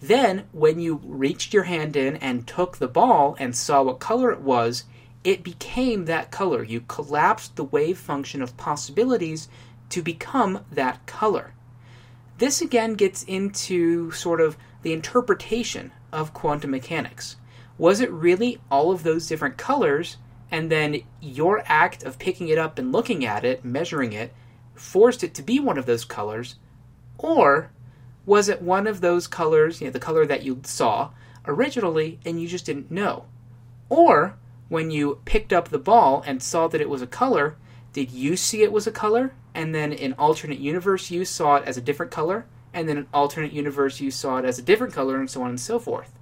Then, 0.00 0.44
when 0.52 0.78
you 0.78 1.00
reached 1.02 1.52
your 1.52 1.64
hand 1.64 1.96
in 1.96 2.14
and 2.16 2.46
took 2.46 2.76
the 2.76 2.86
ball 2.86 3.34
and 3.40 3.56
saw 3.56 3.82
what 3.82 3.98
color 3.98 4.30
it 4.30 4.40
was, 4.40 4.84
it 5.24 5.42
became 5.42 6.04
that 6.04 6.30
color. 6.30 6.62
You 6.62 6.82
collapsed 6.82 7.56
the 7.56 7.64
wave 7.64 7.98
function 7.98 8.40
of 8.40 8.56
possibilities 8.56 9.48
to 9.88 10.00
become 10.00 10.64
that 10.70 11.04
color. 11.06 11.54
This 12.38 12.60
again 12.60 12.94
gets 12.94 13.24
into 13.24 14.12
sort 14.12 14.40
of 14.40 14.56
the 14.82 14.92
interpretation 14.92 15.90
of 16.14 16.32
quantum 16.32 16.70
mechanics. 16.70 17.36
Was 17.76 18.00
it 18.00 18.10
really 18.10 18.60
all 18.70 18.92
of 18.92 19.02
those 19.02 19.26
different 19.26 19.56
colors 19.56 20.16
and 20.50 20.70
then 20.70 21.02
your 21.20 21.62
act 21.66 22.04
of 22.04 22.18
picking 22.18 22.48
it 22.48 22.58
up 22.58 22.78
and 22.78 22.92
looking 22.92 23.24
at 23.24 23.44
it, 23.44 23.64
measuring 23.64 24.12
it, 24.12 24.32
forced 24.74 25.24
it 25.24 25.34
to 25.34 25.42
be 25.42 25.58
one 25.58 25.76
of 25.76 25.86
those 25.86 26.04
colors? 26.04 26.56
Or 27.18 27.72
was 28.24 28.48
it 28.48 28.62
one 28.62 28.86
of 28.86 29.00
those 29.00 29.26
colors, 29.26 29.80
you 29.80 29.88
know, 29.88 29.92
the 29.92 29.98
color 29.98 30.24
that 30.26 30.44
you 30.44 30.60
saw 30.62 31.10
originally 31.46 32.20
and 32.24 32.40
you 32.40 32.46
just 32.46 32.66
didn't 32.66 32.90
know? 32.90 33.26
Or 33.88 34.36
when 34.68 34.90
you 34.90 35.20
picked 35.24 35.52
up 35.52 35.68
the 35.68 35.78
ball 35.78 36.22
and 36.26 36.42
saw 36.42 36.68
that 36.68 36.80
it 36.80 36.88
was 36.88 37.02
a 37.02 37.06
color, 37.06 37.56
did 37.92 38.10
you 38.10 38.36
see 38.36 38.62
it 38.62 38.72
was 38.72 38.86
a 38.86 38.92
color? 38.92 39.34
And 39.54 39.74
then 39.74 39.92
in 39.92 40.14
alternate 40.14 40.58
universe 40.58 41.10
you 41.10 41.24
saw 41.24 41.56
it 41.56 41.64
as 41.64 41.76
a 41.76 41.82
different 41.82 42.12
color? 42.12 42.46
And 42.74 42.86
then 42.86 42.98
an 42.98 43.06
alternate 43.14 43.52
universe 43.52 44.00
you 44.00 44.10
saw 44.10 44.36
it 44.36 44.44
as 44.44 44.58
a 44.58 44.62
different 44.62 44.92
color 44.92 45.16
and 45.18 45.30
so 45.30 45.42
on 45.42 45.48
and 45.48 45.60
so 45.60 45.78
forth. 45.78 46.12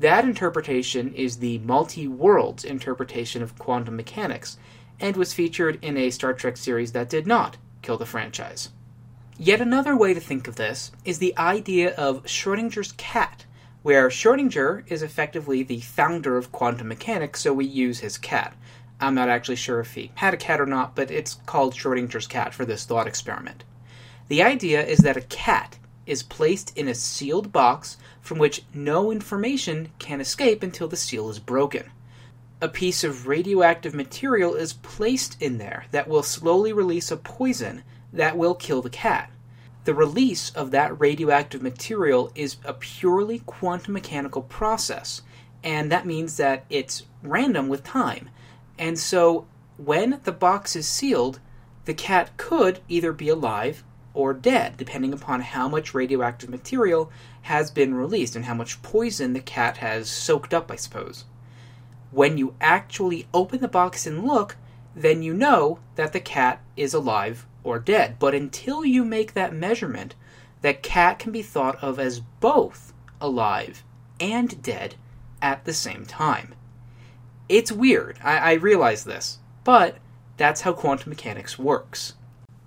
That 0.00 0.24
interpretation 0.24 1.14
is 1.14 1.36
the 1.36 1.58
multi 1.58 2.08
worlds 2.08 2.64
interpretation 2.64 3.40
of 3.40 3.56
quantum 3.56 3.94
mechanics, 3.94 4.58
and 4.98 5.16
was 5.16 5.32
featured 5.32 5.78
in 5.80 5.96
a 5.96 6.10
Star 6.10 6.32
Trek 6.32 6.56
series 6.56 6.92
that 6.92 7.08
did 7.08 7.26
not 7.26 7.56
kill 7.82 7.98
the 7.98 8.06
franchise. 8.06 8.70
Yet 9.38 9.60
another 9.60 9.96
way 9.96 10.14
to 10.14 10.20
think 10.20 10.48
of 10.48 10.56
this 10.56 10.92
is 11.04 11.18
the 11.18 11.36
idea 11.38 11.94
of 11.94 12.24
Schrodinger's 12.24 12.92
cat, 12.92 13.44
where 13.82 14.08
Schrodinger 14.08 14.84
is 14.90 15.02
effectively 15.02 15.62
the 15.62 15.80
founder 15.80 16.36
of 16.36 16.52
quantum 16.52 16.88
mechanics, 16.88 17.40
so 17.40 17.52
we 17.52 17.64
use 17.64 18.00
his 18.00 18.18
cat. 18.18 18.54
I'm 19.00 19.14
not 19.14 19.28
actually 19.28 19.56
sure 19.56 19.80
if 19.80 19.94
he 19.94 20.12
had 20.14 20.34
a 20.34 20.36
cat 20.36 20.60
or 20.60 20.66
not, 20.66 20.94
but 20.94 21.10
it's 21.10 21.34
called 21.46 21.74
Schrodinger's 21.74 22.26
cat 22.26 22.54
for 22.54 22.64
this 22.64 22.84
thought 22.84 23.06
experiment. 23.06 23.64
The 24.28 24.42
idea 24.42 24.84
is 24.84 24.98
that 24.98 25.16
a 25.16 25.22
cat 25.22 25.78
is 26.06 26.22
placed 26.22 26.76
in 26.76 26.88
a 26.88 26.94
sealed 26.94 27.52
box 27.52 27.96
from 28.20 28.38
which 28.38 28.64
no 28.74 29.10
information 29.10 29.90
can 29.98 30.20
escape 30.20 30.62
until 30.62 30.88
the 30.88 30.96
seal 30.96 31.28
is 31.28 31.38
broken. 31.38 31.90
A 32.60 32.68
piece 32.68 33.02
of 33.02 33.26
radioactive 33.26 33.94
material 33.94 34.54
is 34.54 34.72
placed 34.72 35.40
in 35.42 35.58
there 35.58 35.86
that 35.90 36.08
will 36.08 36.22
slowly 36.22 36.72
release 36.72 37.10
a 37.10 37.16
poison 37.16 37.82
that 38.12 38.36
will 38.36 38.54
kill 38.54 38.82
the 38.82 38.90
cat. 38.90 39.30
The 39.84 39.94
release 39.94 40.50
of 40.50 40.70
that 40.70 40.98
radioactive 41.00 41.60
material 41.60 42.30
is 42.36 42.56
a 42.64 42.72
purely 42.72 43.40
quantum 43.40 43.94
mechanical 43.94 44.42
process, 44.42 45.22
and 45.64 45.90
that 45.90 46.06
means 46.06 46.36
that 46.36 46.64
it's 46.70 47.02
random 47.22 47.68
with 47.68 47.82
time. 47.82 48.30
And 48.78 48.96
so, 48.96 49.46
when 49.76 50.20
the 50.22 50.32
box 50.32 50.76
is 50.76 50.86
sealed, 50.86 51.40
the 51.84 51.94
cat 51.94 52.36
could 52.36 52.78
either 52.88 53.12
be 53.12 53.28
alive 53.28 53.82
or 54.14 54.34
dead, 54.34 54.76
depending 54.76 55.12
upon 55.12 55.40
how 55.40 55.68
much 55.68 55.94
radioactive 55.94 56.50
material 56.50 57.10
has 57.42 57.70
been 57.70 57.94
released 57.94 58.36
and 58.36 58.44
how 58.44 58.54
much 58.54 58.82
poison 58.82 59.32
the 59.32 59.40
cat 59.40 59.78
has 59.78 60.08
soaked 60.08 60.52
up, 60.52 60.70
I 60.70 60.76
suppose. 60.76 61.24
When 62.10 62.36
you 62.36 62.54
actually 62.60 63.26
open 63.32 63.60
the 63.60 63.68
box 63.68 64.06
and 64.06 64.24
look, 64.24 64.56
then 64.94 65.22
you 65.22 65.32
know 65.32 65.78
that 65.96 66.12
the 66.12 66.20
cat 66.20 66.60
is 66.76 66.92
alive 66.92 67.46
or 67.64 67.78
dead. 67.78 68.16
But 68.18 68.34
until 68.34 68.84
you 68.84 69.04
make 69.04 69.32
that 69.32 69.54
measurement, 69.54 70.14
that 70.60 70.82
cat 70.82 71.18
can 71.18 71.32
be 71.32 71.42
thought 71.42 71.82
of 71.82 71.98
as 71.98 72.20
both 72.20 72.92
alive 73.20 73.82
and 74.20 74.62
dead 74.62 74.94
at 75.40 75.64
the 75.64 75.72
same 75.72 76.04
time. 76.04 76.54
It's 77.48 77.72
weird, 77.72 78.18
I, 78.22 78.36
I 78.38 78.52
realize 78.54 79.04
this, 79.04 79.38
but 79.64 79.96
that's 80.36 80.62
how 80.62 80.72
quantum 80.72 81.10
mechanics 81.10 81.58
works. 81.58 82.14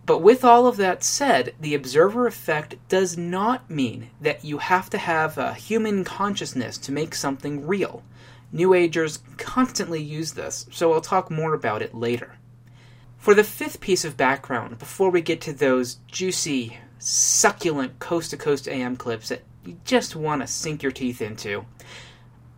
But 0.05 0.21
with 0.21 0.43
all 0.43 0.67
of 0.67 0.77
that 0.77 1.03
said, 1.03 1.55
the 1.59 1.73
observer 1.73 2.27
effect 2.27 2.75
does 2.89 3.17
not 3.17 3.69
mean 3.71 4.11
that 4.21 4.45
you 4.45 4.59
have 4.59 4.89
to 4.91 4.99
have 4.99 5.37
a 5.37 5.55
human 5.55 6.03
consciousness 6.03 6.77
to 6.79 6.91
make 6.91 7.15
something 7.15 7.65
real. 7.65 8.03
New 8.51 8.75
Agers 8.75 9.19
constantly 9.37 10.01
use 10.01 10.33
this, 10.33 10.67
so 10.71 10.93
I'll 10.93 11.01
talk 11.01 11.31
more 11.31 11.55
about 11.55 11.81
it 11.81 11.95
later. 11.95 12.37
For 13.17 13.33
the 13.33 13.43
fifth 13.43 13.81
piece 13.81 14.05
of 14.05 14.15
background, 14.15 14.77
before 14.77 15.09
we 15.09 15.21
get 15.21 15.41
to 15.41 15.53
those 15.53 15.97
juicy, 16.07 16.77
succulent 16.99 17.97
coast 17.97 18.29
to 18.29 18.37
coast 18.37 18.67
AM 18.67 18.95
clips 18.97 19.29
that 19.29 19.41
you 19.65 19.79
just 19.85 20.15
want 20.15 20.41
to 20.41 20.47
sink 20.47 20.83
your 20.83 20.91
teeth 20.91 21.19
into, 21.19 21.65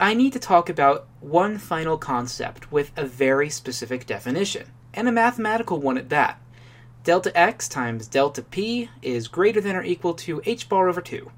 I 0.01 0.13
need 0.13 0.33
to 0.33 0.39
talk 0.39 0.67
about 0.69 1.07
one 1.21 1.57
final 1.57 1.97
concept 1.97 2.73
with 2.73 2.91
a 2.97 3.05
very 3.05 3.49
specific 3.49 4.05
definition, 4.05 4.67
and 4.93 5.07
a 5.07 5.13
mathematical 5.13 5.79
one 5.79 5.97
at 5.97 6.09
that 6.09 6.41
delta 7.07 7.31
x 7.39 7.69
times 7.69 8.05
delta 8.05 8.41
p 8.41 8.89
is 9.01 9.29
greater 9.29 9.61
than 9.61 9.77
or 9.77 9.81
equal 9.81 10.13
to 10.13 10.41
h 10.43 10.67
bar 10.67 10.89
over 10.89 10.99
2. 10.99 11.31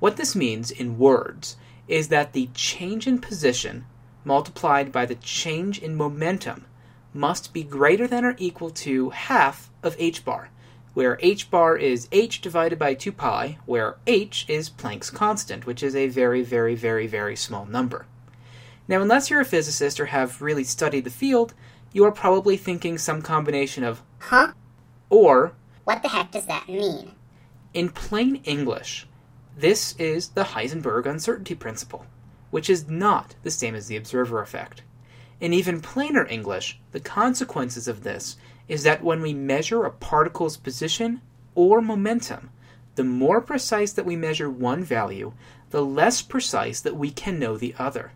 What 0.00 0.18
this 0.18 0.36
means 0.36 0.70
in 0.70 0.98
words 0.98 1.56
is 1.88 2.08
that 2.08 2.34
the 2.34 2.50
change 2.52 3.06
in 3.06 3.18
position 3.18 3.86
multiplied 4.22 4.92
by 4.92 5.06
the 5.06 5.14
change 5.14 5.78
in 5.78 5.96
momentum 5.96 6.66
must 7.14 7.54
be 7.54 7.62
greater 7.62 8.06
than 8.06 8.22
or 8.22 8.36
equal 8.36 8.68
to 8.68 9.08
half 9.08 9.70
of 9.82 9.96
h 9.98 10.26
bar, 10.26 10.50
where 10.92 11.18
h 11.22 11.50
bar 11.50 11.74
is 11.74 12.06
h 12.12 12.42
divided 12.42 12.78
by 12.78 12.92
2 12.92 13.12
pi, 13.12 13.56
where 13.64 13.96
h 14.06 14.44
is 14.46 14.68
Planck's 14.68 15.08
constant, 15.08 15.64
which 15.64 15.82
is 15.82 15.96
a 15.96 16.08
very, 16.08 16.42
very, 16.42 16.74
very, 16.74 17.06
very 17.06 17.34
small 17.34 17.64
number. 17.64 18.04
Now, 18.86 19.00
unless 19.00 19.30
you're 19.30 19.40
a 19.40 19.46
physicist 19.46 19.98
or 19.98 20.06
have 20.06 20.42
really 20.42 20.64
studied 20.64 21.04
the 21.04 21.10
field, 21.10 21.54
you 21.94 22.04
are 22.04 22.12
probably 22.12 22.58
thinking 22.58 22.98
some 22.98 23.22
combination 23.22 23.84
of, 23.84 24.02
huh? 24.18 24.52
Or, 25.12 25.52
what 25.84 26.02
the 26.02 26.08
heck 26.08 26.30
does 26.30 26.46
that 26.46 26.70
mean? 26.70 27.12
In 27.74 27.90
plain 27.90 28.36
English, 28.44 29.06
this 29.54 29.94
is 29.98 30.28
the 30.28 30.42
Heisenberg 30.42 31.04
uncertainty 31.04 31.54
principle, 31.54 32.06
which 32.50 32.70
is 32.70 32.88
not 32.88 33.34
the 33.42 33.50
same 33.50 33.74
as 33.74 33.88
the 33.88 33.96
observer 33.98 34.40
effect. 34.40 34.80
In 35.38 35.52
even 35.52 35.82
plainer 35.82 36.26
English, 36.26 36.80
the 36.92 37.00
consequences 37.00 37.88
of 37.88 38.04
this 38.04 38.38
is 38.68 38.84
that 38.84 39.04
when 39.04 39.20
we 39.20 39.34
measure 39.34 39.84
a 39.84 39.90
particle's 39.90 40.56
position 40.56 41.20
or 41.54 41.82
momentum, 41.82 42.48
the 42.94 43.04
more 43.04 43.42
precise 43.42 43.92
that 43.92 44.06
we 44.06 44.16
measure 44.16 44.48
one 44.48 44.82
value, 44.82 45.34
the 45.68 45.84
less 45.84 46.22
precise 46.22 46.80
that 46.80 46.96
we 46.96 47.10
can 47.10 47.38
know 47.38 47.58
the 47.58 47.74
other. 47.78 48.12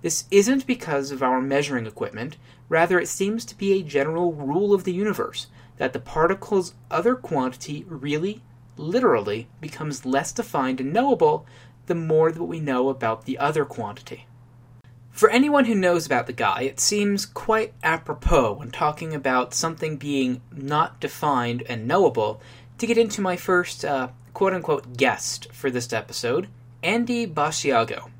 This 0.00 0.26
isn't 0.30 0.64
because 0.64 1.10
of 1.10 1.24
our 1.24 1.40
measuring 1.40 1.86
equipment, 1.86 2.36
rather, 2.68 3.00
it 3.00 3.08
seems 3.08 3.44
to 3.46 3.58
be 3.58 3.72
a 3.72 3.82
general 3.82 4.32
rule 4.32 4.72
of 4.72 4.84
the 4.84 4.92
universe 4.92 5.48
that 5.78 5.92
the 5.92 6.00
particle's 6.00 6.74
other 6.90 7.14
quantity 7.14 7.84
really, 7.88 8.42
literally, 8.76 9.48
becomes 9.60 10.06
less 10.06 10.32
defined 10.32 10.80
and 10.80 10.92
knowable 10.92 11.46
the 11.86 11.94
more 11.94 12.32
that 12.32 12.44
we 12.44 12.60
know 12.60 12.88
about 12.88 13.24
the 13.24 13.38
other 13.38 13.64
quantity. 13.64 14.26
For 15.10 15.30
anyone 15.30 15.64
who 15.64 15.74
knows 15.74 16.04
about 16.04 16.26
the 16.26 16.34
guy, 16.34 16.62
it 16.62 16.78
seems 16.78 17.24
quite 17.24 17.72
apropos 17.82 18.52
when 18.52 18.70
talking 18.70 19.14
about 19.14 19.54
something 19.54 19.96
being 19.96 20.42
not 20.52 21.00
defined 21.00 21.62
and 21.70 21.88
knowable 21.88 22.40
to 22.76 22.86
get 22.86 22.98
into 22.98 23.22
my 23.22 23.36
first 23.36 23.82
uh, 23.82 24.08
quote 24.34 24.52
unquote 24.52 24.98
guest 24.98 25.48
for 25.52 25.70
this 25.70 25.90
episode, 25.92 26.48
Andy 26.82 27.26
Basiago. 27.26 28.10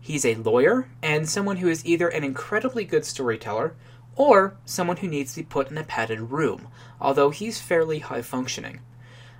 He's 0.00 0.24
a 0.24 0.36
lawyer 0.36 0.88
and 1.02 1.28
someone 1.28 1.58
who 1.58 1.68
is 1.68 1.84
either 1.84 2.08
an 2.08 2.24
incredibly 2.24 2.84
good 2.84 3.04
storyteller 3.04 3.74
or 4.18 4.56
someone 4.66 4.98
who 4.98 5.08
needs 5.08 5.32
to 5.32 5.40
be 5.40 5.46
put 5.46 5.70
in 5.70 5.78
a 5.78 5.84
padded 5.84 6.20
room, 6.32 6.68
although 7.00 7.30
he's 7.30 7.60
fairly 7.60 8.00
high 8.00 8.20
functioning. 8.20 8.80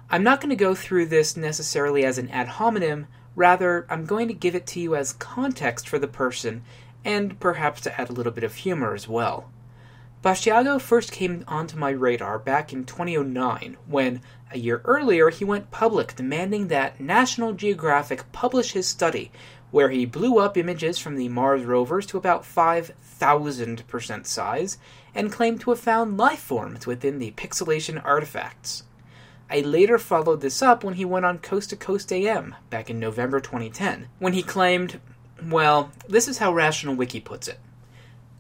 I'm 0.09 0.23
not 0.23 0.41
going 0.41 0.51
to 0.51 0.57
go 0.57 0.75
through 0.75 1.07
this 1.07 1.37
necessarily 1.37 2.05
as 2.05 2.17
an 2.17 2.31
ad 2.31 2.49
hominem, 2.49 3.09
rather, 3.35 3.87
I'm 3.91 4.07
going 4.07 4.29
to 4.29 4.35
give 4.35 4.55
it 4.55 4.67
to 4.69 4.81
you 4.81 4.95
as 4.95 5.13
context 5.13 5.89
for 5.89 5.99
the 5.99 6.07
person 6.07 6.63
and 7.05 7.39
perhaps 7.41 7.81
to 7.83 8.01
add 8.01 8.09
a 8.09 8.13
little 8.13 8.33
bit 8.33 8.45
of 8.45 8.55
humor 8.55 8.95
as 8.95 9.09
well. 9.09 9.51
Basiago 10.23 10.81
first 10.81 11.13
came 11.13 11.45
onto 11.47 11.77
my 11.77 11.91
radar 11.91 12.39
back 12.39 12.73
in 12.73 12.85
2009 12.85 13.77
when, 13.87 14.21
a 14.51 14.59
year 14.59 14.81
earlier, 14.85 15.31
he 15.31 15.45
went 15.45 15.71
public 15.71 16.17
demanding 16.17 16.69
that 16.69 17.01
National 17.01 17.53
Geographic 17.53 18.31
publish 18.33 18.73
his 18.73 18.87
study, 18.87 19.31
where 19.71 19.91
he 19.91 20.07
blew 20.07 20.39
up 20.39 20.57
images 20.57 20.99
from 20.99 21.17
the 21.17 21.29
Mars 21.29 21.65
rovers 21.65 22.07
to 22.07 22.17
about 22.17 22.43
5,000% 22.43 24.27
size 24.27 24.79
and 25.15 25.33
claimed 25.33 25.61
to 25.61 25.71
have 25.71 25.81
found 25.81 26.17
life 26.17 26.41
forms 26.41 26.87
within 26.87 27.19
the 27.19 27.33
pixelation 27.33 28.03
artifacts. 28.05 28.85
I 29.51 29.61
later 29.61 29.99
followed 29.99 30.41
this 30.41 30.63
up 30.63 30.85
when 30.85 30.95
he 30.95 31.05
went 31.05 31.25
on 31.25 31.39
Coast 31.39 31.71
to 31.71 31.77
Coast 31.77 32.13
AM 32.13 32.55
back 32.71 32.91
in 32.91 32.99
November 32.99 33.41
2010, 33.41 34.09
when 34.19 34.35
he 34.35 34.43
claimed, 34.43 35.01
well, 35.43 35.91
this 36.09 36.29
is 36.29 36.39
how 36.39 36.53
Rational 36.53 36.95
Wiki 36.95 37.21
puts 37.21 37.49
it. 37.49 37.59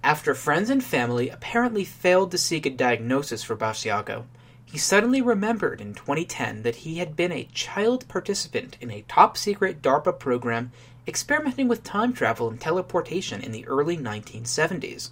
After 0.04 0.35
friends 0.35 0.70
and 0.70 0.85
family 0.85 1.28
apparently 1.28 1.85
failed 1.85 2.30
to 2.30 2.38
seek 2.38 2.66
a 2.66 2.70
diagnosis 2.70 3.42
for 3.42 3.56
Basiago, 3.56 4.25
he 4.64 4.76
suddenly 4.76 5.23
remembered 5.23 5.80
in 5.80 5.94
2010 5.94 6.62
that 6.62 6.76
he 6.76 6.99
had 6.99 7.16
been 7.16 7.32
a 7.32 7.49
child 7.54 8.06
participant 8.06 8.76
in 8.80 8.90
a 8.90 9.04
top 9.08 9.37
secret 9.38 9.80
DARPA 9.80 10.18
program 10.18 10.73
experimenting 11.09 11.67
with 11.67 11.83
time 11.83 12.12
travel 12.12 12.50
and 12.50 12.61
teleportation 12.61 13.41
in 13.41 13.50
the 13.50 13.67
early 13.67 13.97
1970s. 13.97 15.11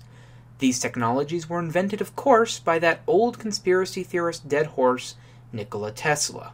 These 0.58 0.78
technologies 0.78 1.48
were 1.48 1.58
invented, 1.58 2.00
of 2.00 2.14
course, 2.14 2.58
by 2.60 2.78
that 2.80 3.00
old 3.06 3.38
conspiracy 3.38 4.02
theorist 4.02 4.46
dead 4.46 4.66
horse, 4.66 5.16
Nikola 5.52 5.92
Tesla. 5.92 6.52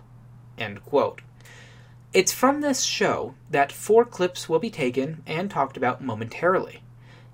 It's 2.12 2.32
from 2.32 2.60
this 2.60 2.82
show 2.82 3.34
that 3.50 3.72
four 3.72 4.04
clips 4.04 4.48
will 4.48 4.58
be 4.58 4.70
taken 4.70 5.22
and 5.26 5.50
talked 5.50 5.76
about 5.76 6.02
momentarily. 6.02 6.82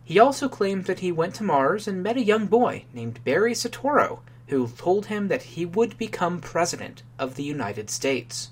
He 0.04 0.18
also 0.18 0.48
claims 0.48 0.86
that 0.86 1.00
he 1.00 1.12
went 1.12 1.34
to 1.34 1.44
Mars 1.44 1.86
and 1.86 2.02
met 2.02 2.16
a 2.16 2.24
young 2.24 2.46
boy 2.46 2.84
named 2.94 3.22
Barry 3.24 3.52
Soetoro, 3.52 4.20
who 4.46 4.68
told 4.68 5.06
him 5.06 5.28
that 5.28 5.42
he 5.42 5.66
would 5.66 5.98
become 5.98 6.40
president 6.40 7.02
of 7.18 7.34
the 7.34 7.42
United 7.42 7.90
States. 7.90 8.50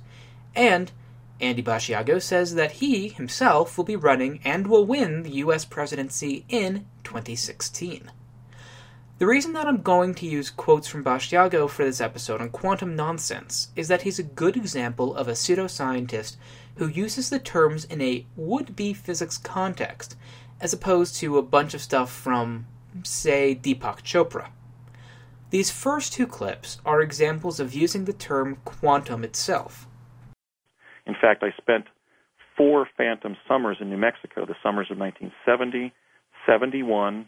And 0.55 0.93
Andy 1.41 1.63
Basiago 1.63 2.21
says 2.21 2.55
that 2.55 2.73
he 2.73 3.09
himself 3.09 3.77
will 3.77 3.85
be 3.85 3.97
running 3.97 4.41
and 4.45 4.67
will 4.67 4.87
win 4.87 5.23
the 5.23 5.33
US 5.43 5.65
presidency 5.65 6.45
in 6.49 6.87
2016. 7.05 8.11
The 9.19 9.27
reason 9.27 9.55
that 9.55 9.67
I'm 9.67 9.81
going 9.81 10.15
to 10.17 10.27
use 10.27 10.51
quotes 10.51 10.89
from 10.89 11.03
Basiago 11.03 11.71
for 11.71 11.85
this 11.85 12.03
episode 12.03 12.43
on 12.43 12.51
quantum 12.51 12.95
nonsense 12.95 13.69
is 13.75 13.89
that 13.89 14.03
he's 14.03 14.19
a 14.19 14.23
good 14.23 14.57
example 14.57 15.17
of 15.17 15.27
a 15.27 15.33
pseudoscientist 15.33 16.37
who 16.77 16.89
uses 16.89 17.31
the 17.31 17.39
terms 17.39 17.87
in 17.87 18.03
a 18.03 18.27
would 18.37 18.77
be 18.77 18.93
physics 18.93 19.39
context, 19.39 20.17
as 20.61 20.75
opposed 20.75 21.17
to 21.17 21.39
a 21.39 21.43
bunch 21.43 21.73
of 21.73 21.81
stuff 21.81 22.13
from, 22.13 22.67
say, 23.05 23.55
Deepak 23.55 24.03
Chopra. 24.03 24.49
These 25.49 25.71
first 25.71 26.13
two 26.13 26.27
clips 26.27 26.79
are 26.85 27.01
examples 27.01 27.59
of 27.59 27.73
using 27.73 28.05
the 28.05 28.13
term 28.13 28.59
quantum 28.65 29.25
itself. 29.25 29.87
In 31.07 31.15
fact, 31.21 31.43
I 31.43 31.53
spent 31.61 31.87
four 32.57 32.89
phantom 32.97 33.37
summers 33.49 33.79
in 33.81 33.91
New 33.91 33.97
Mexico 33.97 34.47
the 34.47 34.57
summers 34.63 34.89
of 34.91 34.99
1970, 34.99 35.93
71, 36.47 37.27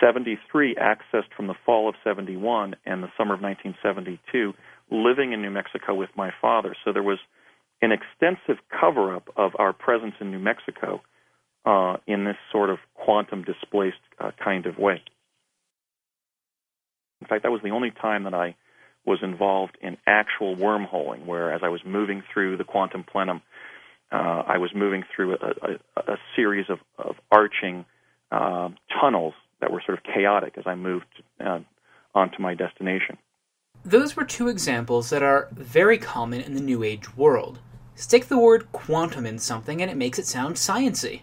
73 0.00 0.76
accessed 0.76 1.32
from 1.36 1.46
the 1.46 1.54
fall 1.66 1.88
of 1.88 1.94
71 2.04 2.76
and 2.86 3.02
the 3.02 3.08
summer 3.16 3.34
of 3.34 3.40
1972 3.40 4.54
living 4.90 5.32
in 5.32 5.42
New 5.42 5.50
Mexico 5.50 5.94
with 5.94 6.10
my 6.16 6.30
father. 6.40 6.74
So 6.84 6.92
there 6.92 7.02
was 7.02 7.18
an 7.82 7.90
extensive 7.92 8.62
cover 8.68 9.14
up 9.14 9.28
of 9.36 9.52
our 9.58 9.72
presence 9.72 10.14
in 10.20 10.30
New 10.30 10.38
Mexico 10.38 11.02
uh, 11.64 11.96
in 12.06 12.24
this 12.24 12.36
sort 12.50 12.70
of 12.70 12.78
quantum 12.94 13.44
displaced 13.44 13.96
uh, 14.18 14.30
kind 14.42 14.66
of 14.66 14.78
way. 14.78 15.02
In 17.20 17.26
fact, 17.26 17.42
that 17.42 17.50
was 17.50 17.60
the 17.62 17.70
only 17.70 17.90
time 17.90 18.24
that 18.24 18.34
I 18.34 18.54
was 19.08 19.20
involved 19.22 19.78
in 19.80 19.96
actual 20.06 20.54
wormholing, 20.54 21.24
where 21.24 21.50
as 21.50 21.62
I 21.64 21.68
was 21.68 21.80
moving 21.84 22.22
through 22.32 22.58
the 22.58 22.64
quantum 22.64 23.04
plenum, 23.04 23.40
uh, 24.12 24.42
I 24.46 24.58
was 24.58 24.70
moving 24.74 25.02
through 25.14 25.34
a, 25.36 25.76
a, 25.96 26.12
a 26.12 26.16
series 26.36 26.66
of, 26.68 26.78
of 26.98 27.16
arching 27.32 27.86
uh, 28.30 28.68
tunnels 29.00 29.32
that 29.60 29.72
were 29.72 29.82
sort 29.84 29.98
of 29.98 30.04
chaotic 30.04 30.54
as 30.58 30.64
I 30.66 30.74
moved 30.74 31.06
uh, 31.40 31.60
onto 32.14 32.40
my 32.40 32.54
destination. 32.54 33.16
Those 33.84 34.14
were 34.14 34.24
two 34.24 34.48
examples 34.48 35.08
that 35.08 35.22
are 35.22 35.48
very 35.52 35.96
common 35.96 36.42
in 36.42 36.54
the 36.54 36.60
New 36.60 36.82
Age 36.82 37.16
world. 37.16 37.60
Stick 37.94 38.26
the 38.26 38.38
word 38.38 38.70
quantum 38.72 39.24
in 39.24 39.38
something 39.38 39.80
and 39.80 39.90
it 39.90 39.96
makes 39.96 40.18
it 40.18 40.26
sound 40.26 40.56
sciency. 40.56 41.22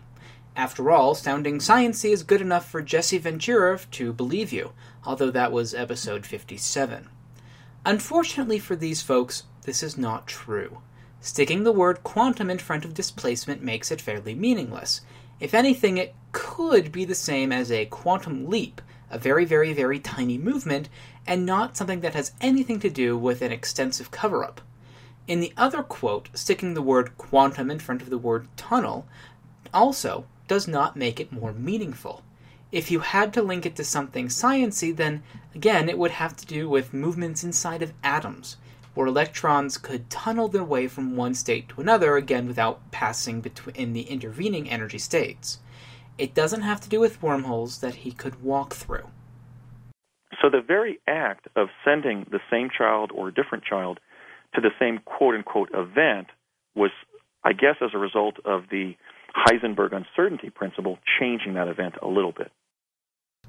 After 0.55 0.89
all, 0.89 1.13
sounding 1.13 1.59
sciency 1.59 2.11
is 2.11 2.23
good 2.23 2.41
enough 2.41 2.69
for 2.69 2.81
Jesse 2.81 3.17
Ventura 3.17 3.79
to 3.91 4.13
believe 4.13 4.51
you, 4.51 4.71
although 5.05 5.31
that 5.31 5.51
was 5.51 5.73
episode 5.73 6.25
57. 6.25 7.09
Unfortunately 7.85 8.59
for 8.59 8.75
these 8.75 9.01
folks, 9.01 9.43
this 9.63 9.83
is 9.83 9.97
not 9.97 10.27
true. 10.27 10.79
Sticking 11.21 11.63
the 11.63 11.71
word 11.71 12.03
quantum 12.03 12.49
in 12.49 12.57
front 12.57 12.83
of 12.83 12.93
displacement 12.93 13.63
makes 13.63 13.91
it 13.91 14.01
fairly 14.01 14.35
meaningless, 14.35 15.01
if 15.39 15.53
anything, 15.53 15.97
it 15.97 16.15
could 16.31 16.91
be 16.91 17.03
the 17.03 17.15
same 17.15 17.51
as 17.51 17.71
a 17.71 17.85
quantum 17.85 18.49
leap, 18.49 18.81
a 19.11 19.19
very, 19.19 19.43
very, 19.43 19.73
very 19.73 19.99
tiny 19.99 20.37
movement, 20.37 20.87
and 21.27 21.45
not 21.45 21.75
something 21.75 21.99
that 22.01 22.13
has 22.13 22.31
anything 22.39 22.79
to 22.79 22.89
do 22.89 23.17
with 23.17 23.41
an 23.41 23.51
extensive 23.51 24.11
cover 24.11 24.43
up. 24.43 24.61
In 25.27 25.41
the 25.41 25.53
other 25.57 25.83
quote, 25.83 26.29
sticking 26.33 26.73
the 26.73 26.81
word 26.81 27.17
quantum 27.17 27.69
in 27.69 27.79
front 27.79 28.01
of 28.01 28.09
the 28.09 28.17
word 28.17 28.47
tunnel 28.55 29.07
also 29.73 30.25
does 30.47 30.67
not 30.67 30.95
make 30.95 31.19
it 31.19 31.31
more 31.33 31.51
meaningful. 31.51 32.23
If 32.71 32.91
you 32.91 32.99
had 32.99 33.33
to 33.33 33.41
link 33.41 33.65
it 33.65 33.75
to 33.77 33.83
something 33.83 34.27
sciency, 34.27 34.95
then 34.95 35.23
again 35.53 35.87
it 35.87 35.97
would 35.97 36.11
have 36.11 36.35
to 36.37 36.45
do 36.45 36.67
with 36.67 36.93
movements 36.93 37.43
inside 37.43 37.81
of 37.81 37.93
atoms, 38.03 38.57
where 38.93 39.07
electrons 39.07 39.77
could 39.77 40.09
tunnel 40.09 40.47
their 40.47 40.63
way 40.63 40.87
from 40.87 41.15
one 41.15 41.35
state 41.35 41.69
to 41.69 41.81
another, 41.81 42.17
again 42.17 42.47
without 42.47 42.91
passing 42.91 43.41
between 43.41 43.93
the 43.93 44.01
intervening 44.01 44.69
energy 44.69 44.97
states. 44.97 45.59
It 46.17 46.33
doesn't 46.33 46.61
have 46.61 46.81
to 46.81 46.89
do 46.89 46.99
with 46.99 47.21
wormholes 47.21 47.79
that 47.79 47.95
he 47.95 48.11
could 48.11 48.41
walk 48.41 48.73
through. 48.73 49.09
So 50.41 50.49
the 50.49 50.61
very 50.61 50.99
act 51.07 51.47
of 51.55 51.69
sending 51.83 52.25
the 52.29 52.39
same 52.51 52.69
child 52.75 53.11
or 53.13 53.29
a 53.29 53.33
different 53.33 53.63
child 53.63 53.99
to 54.53 54.61
the 54.61 54.71
same 54.79 54.99
quote 55.05 55.35
unquote 55.35 55.69
event 55.73 56.27
was, 56.75 56.91
I 57.43 57.53
guess, 57.53 57.75
as 57.81 57.91
a 57.93 57.97
result 57.97 58.37
of 58.45 58.63
the 58.69 58.95
Heisenberg 59.35 59.93
uncertainty 59.93 60.49
principle 60.49 60.99
changing 61.19 61.53
that 61.55 61.67
event 61.67 61.95
a 62.01 62.07
little 62.07 62.31
bit. 62.31 62.51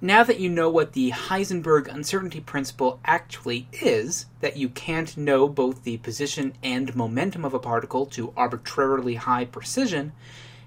Now 0.00 0.24
that 0.24 0.40
you 0.40 0.50
know 0.50 0.68
what 0.68 0.92
the 0.92 1.10
Heisenberg 1.10 1.88
uncertainty 1.88 2.40
principle 2.40 3.00
actually 3.04 3.66
is, 3.72 4.26
that 4.40 4.58
you 4.58 4.68
can't 4.68 5.16
know 5.16 5.48
both 5.48 5.84
the 5.84 5.96
position 5.98 6.52
and 6.62 6.94
momentum 6.94 7.46
of 7.46 7.54
a 7.54 7.58
particle 7.58 8.04
to 8.06 8.32
arbitrarily 8.36 9.14
high 9.14 9.46
precision, 9.46 10.12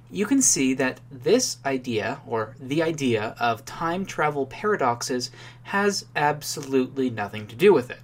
you 0.09 0.25
can 0.25 0.41
see 0.41 0.73
that 0.73 0.99
this 1.11 1.57
idea, 1.63 2.21
or 2.25 2.55
the 2.59 2.81
idea 2.81 3.35
of 3.39 3.65
time 3.65 4.05
travel 4.05 4.47
paradoxes, 4.47 5.29
has 5.63 6.05
absolutely 6.15 7.11
nothing 7.11 7.45
to 7.45 7.55
do 7.55 7.71
with 7.71 7.91
it. 7.91 7.99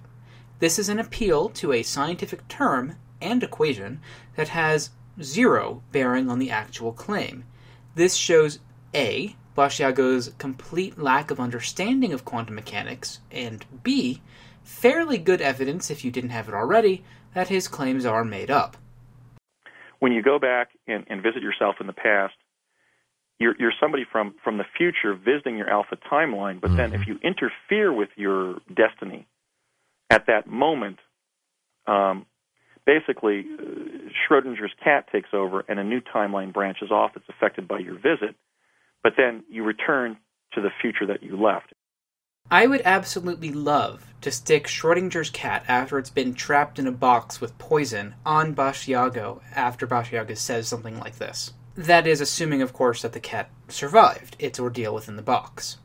This 0.60 0.78
is 0.78 0.88
an 0.88 1.00
appeal 1.00 1.48
to 1.50 1.72
a 1.72 1.82
scientific 1.82 2.46
term 2.46 2.94
and 3.20 3.42
equation 3.42 4.00
that 4.36 4.48
has 4.50 4.90
zero 5.22 5.82
bearing 5.92 6.28
on 6.28 6.38
the 6.38 6.50
actual 6.50 6.92
claim. 6.92 7.44
This 7.94 8.14
shows 8.14 8.58
A, 8.94 9.36
Basiago's 9.54 10.32
complete 10.38 10.98
lack 10.98 11.30
of 11.30 11.40
understanding 11.40 12.12
of 12.12 12.24
quantum 12.24 12.54
mechanics, 12.54 13.20
and 13.30 13.64
B, 13.82 14.20
fairly 14.62 15.18
good 15.18 15.40
evidence, 15.40 15.90
if 15.90 16.04
you 16.04 16.10
didn't 16.10 16.30
have 16.30 16.48
it 16.48 16.54
already, 16.54 17.04
that 17.34 17.48
his 17.48 17.68
claims 17.68 18.04
are 18.04 18.24
made 18.24 18.50
up. 18.50 18.76
When 19.98 20.12
you 20.12 20.22
go 20.22 20.38
back 20.38 20.68
and, 20.86 21.04
and 21.08 21.22
visit 21.22 21.42
yourself 21.42 21.76
in 21.80 21.86
the 21.86 21.92
past, 21.92 22.34
you're, 23.38 23.54
you're 23.58 23.72
somebody 23.80 24.04
from, 24.10 24.34
from 24.42 24.58
the 24.58 24.64
future 24.76 25.14
visiting 25.14 25.56
your 25.56 25.70
alpha 25.70 25.96
timeline, 26.10 26.60
but 26.60 26.68
mm-hmm. 26.68 26.76
then 26.76 26.94
if 26.94 27.06
you 27.06 27.18
interfere 27.22 27.92
with 27.92 28.08
your 28.16 28.56
destiny 28.74 29.26
at 30.10 30.26
that 30.26 30.46
moment, 30.46 30.98
um, 31.86 32.26
basically 32.86 33.44
uh, 33.58 34.08
Schrodinger's 34.30 34.72
cat 34.82 35.06
takes 35.12 35.30
over 35.32 35.64
and 35.68 35.78
a 35.78 35.84
new 35.84 36.00
timeline 36.00 36.52
branches 36.52 36.90
off 36.90 37.10
that's 37.14 37.28
affected 37.28 37.68
by 37.68 37.78
your 37.78 37.96
visit, 37.96 38.34
but 39.02 39.14
then 39.16 39.44
you 39.50 39.64
return 39.64 40.16
to 40.54 40.60
the 40.62 40.70
future 40.80 41.06
that 41.06 41.22
you 41.22 41.36
left. 41.36 41.74
I 42.50 42.68
would 42.68 42.82
absolutely 42.84 43.50
love 43.50 44.14
to 44.20 44.30
stick 44.30 44.68
Schrodinger's 44.68 45.30
cat 45.30 45.64
after 45.66 45.98
it's 45.98 46.10
been 46.10 46.32
trapped 46.32 46.78
in 46.78 46.86
a 46.86 46.92
box 46.92 47.40
with 47.40 47.58
poison 47.58 48.14
on 48.24 48.54
Basiago 48.54 49.40
after 49.54 49.84
Basiago 49.84 50.36
says 50.36 50.68
something 50.68 50.98
like 50.98 51.16
this. 51.16 51.54
That 51.74 52.06
is 52.06 52.20
assuming, 52.20 52.62
of 52.62 52.72
course, 52.72 53.02
that 53.02 53.12
the 53.12 53.20
cat 53.20 53.50
survived 53.68 54.36
its 54.38 54.60
ordeal 54.60 54.94
within 54.94 55.16
the 55.16 55.22
box. 55.22 55.78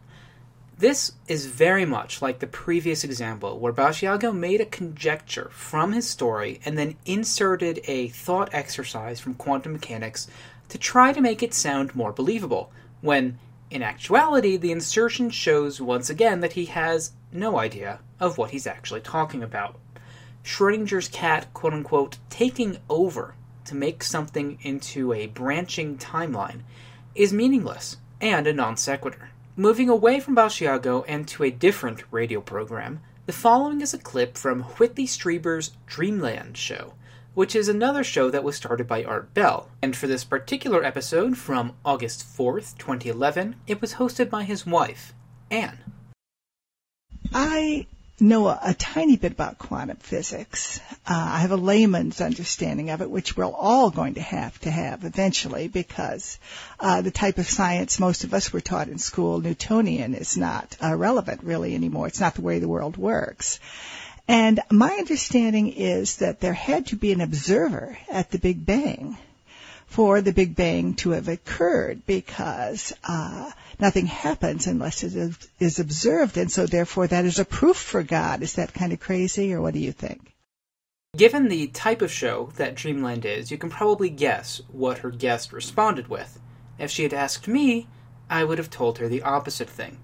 This 0.82 1.12
is 1.28 1.46
very 1.46 1.86
much 1.86 2.24
like 2.24 2.40
the 2.40 2.48
previous 2.48 3.04
example, 3.04 3.60
where 3.60 3.72
Basiago 3.72 4.36
made 4.36 4.62
a 4.62 4.66
conjecture 4.66 5.52
from 5.52 5.92
his 5.92 6.10
story 6.10 6.60
and 6.66 6.76
then 6.76 6.96
inserted 7.06 7.82
a 7.86 8.08
thought 8.08 8.50
exercise 8.52 9.20
from 9.20 9.36
quantum 9.36 9.74
mechanics 9.74 10.28
to 10.70 10.80
try 10.80 11.14
to 11.14 11.22
make 11.22 11.44
it 11.44 11.54
sound 11.54 11.94
more 11.94 12.12
believable, 12.12 12.72
when, 13.02 13.38
in 13.70 13.84
actuality, 13.84 14.58
the 14.58 14.72
insertion 14.72 15.30
shows 15.30 15.80
once 15.80 16.10
again 16.10 16.40
that 16.40 16.54
he 16.54 16.66
has 16.66 17.12
no 17.32 17.60
idea 17.60 18.00
of 18.20 18.40
what 18.40 18.50
he's 18.50 18.66
actually 18.66 19.02
talking 19.02 19.44
about. 19.44 19.78
Schrodinger's 20.44 21.10
cat, 21.10 21.54
quote 21.54 21.74
unquote, 21.74 22.18
taking 22.32 22.80
over 22.90 23.36
to 23.66 23.76
make 23.76 24.02
something 24.02 24.58
into 24.64 25.14
a 25.14 25.28
branching 25.28 26.00
timeline 26.00 26.62
is 27.14 27.32
meaningless 27.32 27.98
and 28.20 28.48
a 28.48 28.54
non 28.54 28.76
sequitur. 28.78 29.31
Moving 29.62 29.90
away 29.90 30.20
from 30.20 30.36
Basiago 30.36 31.06
and 31.08 31.28
to 31.28 31.44
a 31.44 31.52
different 31.52 32.02
radio 32.10 32.42
program, 32.42 33.00
the 33.28 33.32
following 33.32 33.82
is 33.82 33.94
a 33.94 34.00
clip 34.00 34.36
from 34.36 34.64
Whitley 34.64 35.06
Strieber's 35.06 35.74
Dreamland 35.86 36.58
show, 36.58 36.96
which 37.36 37.56
is 37.56 37.68
another 37.68 38.04
show 38.04 38.32
that 38.32 38.44
was 38.44 38.56
started 38.56 38.88
by 38.88 39.04
Art 39.04 39.36
Bell. 39.36 39.70
And 39.80 39.96
for 39.96 40.08
this 40.08 40.24
particular 40.24 40.84
episode 40.84 41.38
from 41.38 41.74
August 41.86 42.26
4th, 42.26 42.76
2011, 42.80 43.56
it 43.68 43.82
was 43.82 43.94
hosted 43.94 44.32
by 44.32 44.46
his 44.46 44.66
wife, 44.66 45.14
Anne. 45.52 45.78
I 47.32 47.86
know 48.20 48.48
a, 48.48 48.60
a 48.64 48.74
tiny 48.74 49.18
bit 49.18 49.32
about 49.32 49.58
quantum 49.58 49.98
physics. 49.98 50.80
Uh, 51.08 51.30
I 51.34 51.40
have 51.40 51.52
a 51.52 51.58
layman's 51.58 52.22
understanding 52.22 52.90
of 52.90 53.02
it, 53.02 53.10
which 53.10 53.36
we're 53.36 53.46
all 53.46 53.90
going 53.90 54.16
to 54.16 54.22
have 54.22 54.58
to 54.60 54.72
have 54.72 55.04
eventually 55.04 55.68
because 55.68 56.40
uh, 56.80 57.02
the 57.02 57.12
type 57.12 57.38
of 57.38 57.48
science 57.48 58.00
most 58.00 58.24
of 58.24 58.34
us 58.34 58.54
were 58.54 58.62
taught 58.62 58.90
in 58.90 58.98
school, 58.98 59.40
Newtonian, 59.40 60.14
is 60.14 60.38
not 60.38 60.76
uh, 60.84 60.96
relevant 60.96 61.44
really 61.44 61.74
anymore. 61.74 62.08
It's 62.08 62.20
not 62.20 62.36
the 62.36 62.42
way 62.42 62.60
the 62.60 62.68
world 62.68 62.98
works. 62.98 63.60
And 64.28 64.60
my 64.70 64.92
understanding 64.92 65.74
is 65.74 66.18
that 66.18 66.40
there 66.40 66.54
had 66.54 66.88
to 66.88 66.96
be 66.96 67.12
an 67.12 67.22
observer 67.22 67.98
at 68.10 68.32
the 68.32 68.40
Big 68.40 68.66
Bang 68.66 69.18
for 69.92 70.22
the 70.22 70.32
Big 70.32 70.56
Bang 70.56 70.94
to 70.94 71.10
have 71.10 71.28
occurred 71.28 72.06
because 72.06 72.94
uh, 73.04 73.52
nothing 73.78 74.06
happens 74.06 74.66
unless 74.66 75.04
it 75.04 75.50
is 75.60 75.80
observed, 75.80 76.38
and 76.38 76.50
so 76.50 76.66
therefore 76.66 77.08
that 77.08 77.26
is 77.26 77.40
a 77.40 77.46
proof 77.46 77.76
for 77.76 78.02
God. 78.02 78.42
Is 78.42 78.54
that 78.54 78.74
kind 78.74 78.94
of 78.94 79.02
crazy, 79.02 79.54
or 79.54 79.60
what 79.60 79.74
do 79.74 79.82
you 79.82 79.92
think? 79.92 80.34
Given 81.18 81.50
the 81.50 81.68
type 81.68 82.02
of 82.02 82.10
show 82.10 82.54
that 82.56 82.76
Dreamland 82.76 83.26
is, 83.26 83.52
you 83.52 83.58
can 83.58 83.70
probably 83.70 84.10
guess 84.10 84.62
what 84.70 85.00
her 85.00 85.12
guest 85.12 85.52
responded 85.52 86.08
with. 86.08 86.40
If 86.80 86.90
she 86.90 87.04
had 87.04 87.14
asked 87.14 87.50
me, 87.50 87.90
I 88.30 88.46
would 88.46 88.60
have 88.60 88.70
told 88.70 88.98
her 89.00 89.10
the 89.10 89.24
opposite 89.24 89.70
thing. 89.70 90.00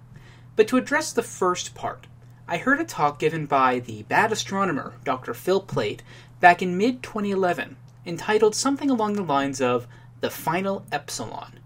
But 0.57 0.67
to 0.67 0.75
address 0.75 1.13
the 1.13 1.23
first 1.23 1.75
part, 1.75 2.07
I 2.45 2.57
heard 2.57 2.81
a 2.81 2.83
talk 2.83 3.19
given 3.19 3.45
by 3.45 3.79
the 3.79 4.03
bad 4.03 4.33
astronomer, 4.33 4.95
Dr. 5.05 5.33
Phil 5.33 5.61
Plait, 5.61 6.03
back 6.41 6.61
in 6.61 6.77
mid 6.77 7.01
2011 7.03 7.77
entitled 8.07 8.55
something 8.55 8.89
along 8.89 9.13
the 9.13 9.21
lines 9.21 9.59
of 9.59 9.85
The 10.21 10.29
Final 10.29 10.85
Epsilon. 10.91 11.59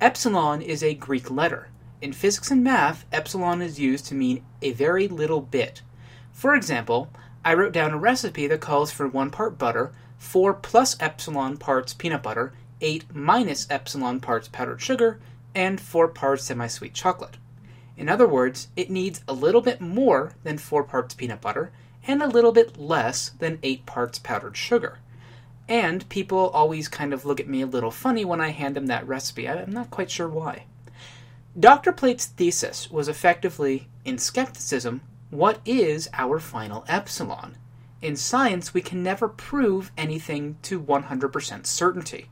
Epsilon 0.00 0.60
is 0.60 0.82
a 0.82 0.94
Greek 0.94 1.30
letter. 1.30 1.68
In 2.00 2.12
physics 2.12 2.50
and 2.50 2.62
math, 2.62 3.04
epsilon 3.10 3.62
is 3.62 3.80
used 3.80 4.04
to 4.06 4.14
mean 4.14 4.44
a 4.62 4.72
very 4.72 5.08
little 5.08 5.40
bit. 5.40 5.82
For 6.30 6.54
example, 6.54 7.10
I 7.44 7.54
wrote 7.54 7.72
down 7.72 7.92
a 7.92 7.96
recipe 7.96 8.46
that 8.46 8.60
calls 8.60 8.92
for 8.92 9.08
1 9.08 9.30
part 9.30 9.58
butter, 9.58 9.92
4 10.18 10.54
plus 10.54 10.96
epsilon 11.00 11.56
parts 11.56 11.94
peanut 11.94 12.22
butter, 12.22 12.52
8 12.80 13.14
minus 13.14 13.66
epsilon 13.70 14.20
parts 14.20 14.46
powdered 14.46 14.80
sugar, 14.80 15.18
and 15.54 15.80
4 15.80 16.08
parts 16.08 16.44
semi 16.44 16.68
sweet 16.68 16.94
chocolate. 16.94 17.38
In 17.96 18.08
other 18.08 18.28
words, 18.28 18.68
it 18.76 18.90
needs 18.90 19.22
a 19.26 19.32
little 19.32 19.62
bit 19.62 19.80
more 19.80 20.34
than 20.44 20.58
4 20.58 20.84
parts 20.84 21.14
peanut 21.14 21.40
butter 21.40 21.72
and 22.06 22.22
a 22.22 22.28
little 22.28 22.52
bit 22.52 22.78
less 22.78 23.30
than 23.30 23.58
8 23.62 23.86
parts 23.86 24.18
powdered 24.18 24.56
sugar. 24.56 24.98
And 25.68 26.08
people 26.08 26.48
always 26.50 26.88
kind 26.88 27.12
of 27.12 27.24
look 27.24 27.40
at 27.40 27.48
me 27.48 27.60
a 27.60 27.66
little 27.66 27.90
funny 27.90 28.24
when 28.24 28.40
I 28.40 28.48
hand 28.48 28.74
them 28.74 28.86
that 28.86 29.06
recipe. 29.06 29.48
I'm 29.48 29.70
not 29.70 29.90
quite 29.90 30.10
sure 30.10 30.28
why. 30.28 30.64
Dr. 31.58 31.92
Plait's 31.92 32.26
thesis 32.26 32.90
was 32.90 33.08
effectively, 33.08 33.88
in 34.04 34.16
skepticism, 34.16 35.02
what 35.30 35.60
is 35.66 36.08
our 36.14 36.38
final 36.38 36.84
epsilon? 36.88 37.56
In 38.00 38.16
science, 38.16 38.72
we 38.72 38.80
can 38.80 39.02
never 39.02 39.28
prove 39.28 39.92
anything 39.98 40.56
to 40.62 40.80
100% 40.80 41.66
certainty. 41.66 42.30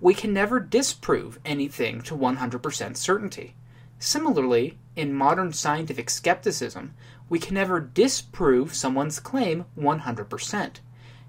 We 0.00 0.12
can 0.12 0.34
never 0.34 0.60
disprove 0.60 1.38
anything 1.44 2.02
to 2.02 2.16
100% 2.16 2.96
certainty. 2.96 3.54
Similarly, 3.98 4.78
in 4.94 5.14
modern 5.14 5.52
scientific 5.52 6.10
skepticism, 6.10 6.92
we 7.30 7.38
can 7.38 7.54
never 7.54 7.80
disprove 7.80 8.74
someone's 8.74 9.20
claim 9.20 9.64
100%. 9.78 10.80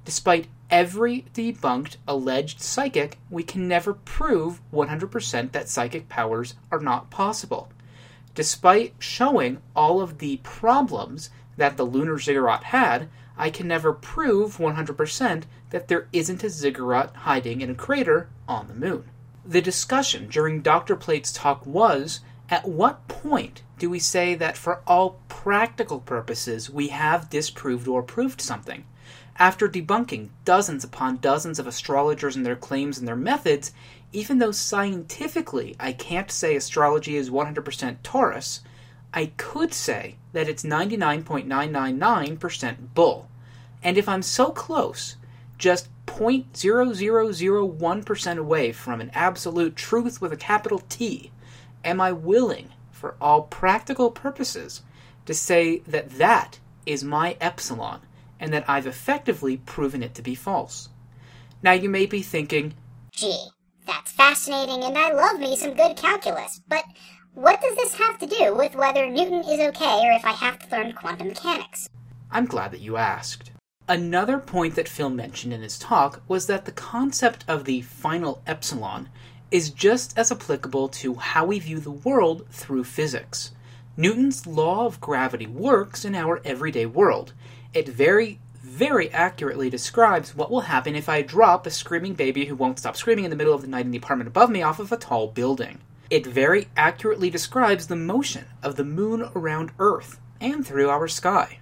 Despite 0.03 0.47
every 0.69 1.25
debunked 1.33 1.97
alleged 2.07 2.61
psychic, 2.61 3.17
we 3.29 3.43
can 3.43 3.67
never 3.67 3.93
prove 3.93 4.61
100% 4.73 5.51
that 5.51 5.69
psychic 5.69 6.09
powers 6.09 6.55
are 6.71 6.79
not 6.79 7.09
possible. 7.09 7.69
Despite 8.35 8.93
showing 8.99 9.59
all 9.75 10.01
of 10.01 10.19
the 10.19 10.37
problems 10.43 11.29
that 11.57 11.77
the 11.77 11.83
lunar 11.83 12.19
ziggurat 12.19 12.65
had, 12.65 13.09
I 13.37 13.49
can 13.49 13.67
never 13.67 13.93
prove 13.93 14.57
100% 14.57 15.43
that 15.69 15.87
there 15.87 16.07
isn't 16.11 16.43
a 16.43 16.49
ziggurat 16.49 17.15
hiding 17.15 17.61
in 17.61 17.71
a 17.71 17.75
crater 17.75 18.29
on 18.47 18.67
the 18.67 18.73
moon. 18.73 19.05
The 19.45 19.61
discussion 19.61 20.27
during 20.27 20.61
Dr. 20.61 20.95
Plait's 20.95 21.31
talk 21.31 21.65
was 21.65 22.19
at 22.49 22.67
what 22.67 23.07
point 23.07 23.61
do 23.77 23.89
we 23.89 23.99
say 23.99 24.35
that 24.35 24.57
for 24.57 24.81
all 24.87 25.19
practical 25.27 25.99
purposes 25.99 26.69
we 26.69 26.89
have 26.89 27.29
disproved 27.29 27.87
or 27.87 28.01
proved 28.01 28.41
something? 28.41 28.85
After 29.39 29.69
debunking 29.69 30.29
dozens 30.45 30.83
upon 30.83 31.17
dozens 31.17 31.59
of 31.59 31.67
astrologers 31.67 32.35
and 32.35 32.43
their 32.43 32.55
claims 32.55 32.97
and 32.97 33.07
their 33.07 33.15
methods, 33.15 33.71
even 34.11 34.39
though 34.39 34.49
scientifically 34.51 35.75
I 35.79 35.93
can't 35.93 36.31
say 36.31 36.55
astrology 36.55 37.15
is 37.15 37.29
100% 37.29 37.97
Taurus, 38.01 38.61
I 39.13 39.27
could 39.37 39.75
say 39.75 40.15
that 40.33 40.49
it's 40.49 40.63
99.999% 40.63 42.95
bull. 42.95 43.29
And 43.83 43.95
if 43.95 44.09
I'm 44.09 44.23
so 44.23 44.49
close, 44.49 45.17
just 45.59 45.87
0.0001% 46.07 48.37
away 48.37 48.71
from 48.71 49.01
an 49.01 49.11
absolute 49.13 49.75
truth 49.75 50.19
with 50.19 50.33
a 50.33 50.37
capital 50.37 50.81
T, 50.89 51.31
am 51.85 52.01
I 52.01 52.11
willing, 52.11 52.69
for 52.91 53.13
all 53.21 53.43
practical 53.43 54.09
purposes, 54.09 54.81
to 55.27 55.35
say 55.35 55.77
that 55.79 56.17
that 56.17 56.57
is 56.87 57.03
my 57.03 57.37
epsilon 57.39 58.01
and 58.39 58.53
that 58.53 58.69
I've 58.69 58.87
effectively 58.87 59.57
proven 59.57 60.03
it 60.03 60.13
to 60.15 60.21
be 60.21 60.35
false. 60.35 60.89
Now 61.63 61.73
you 61.73 61.89
may 61.89 62.05
be 62.05 62.21
thinking, 62.21 62.73
Gee, 63.11 63.47
that's 63.85 64.11
fascinating, 64.11 64.83
and 64.83 64.97
I 64.97 65.11
love 65.11 65.39
me 65.39 65.55
some 65.55 65.73
good 65.73 65.97
calculus, 65.97 66.61
but 66.67 66.83
what 67.33 67.61
does 67.61 67.75
this 67.75 67.93
have 67.95 68.17
to 68.19 68.27
do 68.27 68.55
with 68.55 68.75
whether 68.75 69.09
Newton 69.09 69.41
is 69.41 69.59
okay 69.59 70.01
or 70.03 70.11
if 70.11 70.25
I 70.25 70.31
have 70.31 70.59
to 70.59 70.75
learn 70.75 70.93
quantum 70.93 71.27
mechanics? 71.27 71.87
I'm 72.31 72.45
glad 72.45 72.71
that 72.71 72.81
you 72.81 72.97
asked. 72.97 73.51
Another 73.87 74.37
point 74.37 74.75
that 74.75 74.89
Phil 74.89 75.09
mentioned 75.09 75.53
in 75.53 75.61
his 75.61 75.79
talk 75.79 76.21
was 76.27 76.47
that 76.47 76.65
the 76.65 76.71
concept 76.71 77.45
of 77.47 77.63
the 77.63 77.81
final 77.81 78.41
epsilon 78.45 79.07
is 79.49 79.69
just 79.69 80.17
as 80.17 80.31
applicable 80.31 80.89
to 80.89 81.13
how 81.13 81.45
we 81.45 81.59
view 81.59 81.79
the 81.79 81.91
world 81.91 82.45
through 82.49 82.83
physics. 82.83 83.51
Newton's 83.95 84.45
law 84.45 84.85
of 84.85 84.99
gravity 84.99 85.47
works 85.47 86.03
in 86.03 86.15
our 86.15 86.41
everyday 86.43 86.85
world, 86.85 87.33
it 87.73 87.87
very, 87.87 88.39
very 88.61 89.11
accurately 89.11 89.69
describes 89.69 90.35
what 90.35 90.51
will 90.51 90.61
happen 90.61 90.95
if 90.95 91.09
I 91.09 91.21
drop 91.21 91.65
a 91.65 91.71
screaming 91.71 92.13
baby 92.13 92.45
who 92.45 92.55
won't 92.55 92.79
stop 92.79 92.95
screaming 92.95 93.25
in 93.25 93.29
the 93.29 93.37
middle 93.37 93.53
of 93.53 93.61
the 93.61 93.67
night 93.67 93.85
in 93.85 93.91
the 93.91 93.97
apartment 93.97 94.27
above 94.27 94.49
me 94.49 94.61
off 94.61 94.79
of 94.79 94.91
a 94.91 94.97
tall 94.97 95.27
building. 95.27 95.79
It 96.09 96.25
very 96.25 96.69
accurately 96.77 97.29
describes 97.29 97.87
the 97.87 97.95
motion 97.95 98.45
of 98.63 98.75
the 98.75 98.83
moon 98.83 99.29
around 99.35 99.71
Earth 99.79 100.19
and 100.39 100.65
through 100.65 100.89
our 100.89 101.07
sky. 101.07 101.59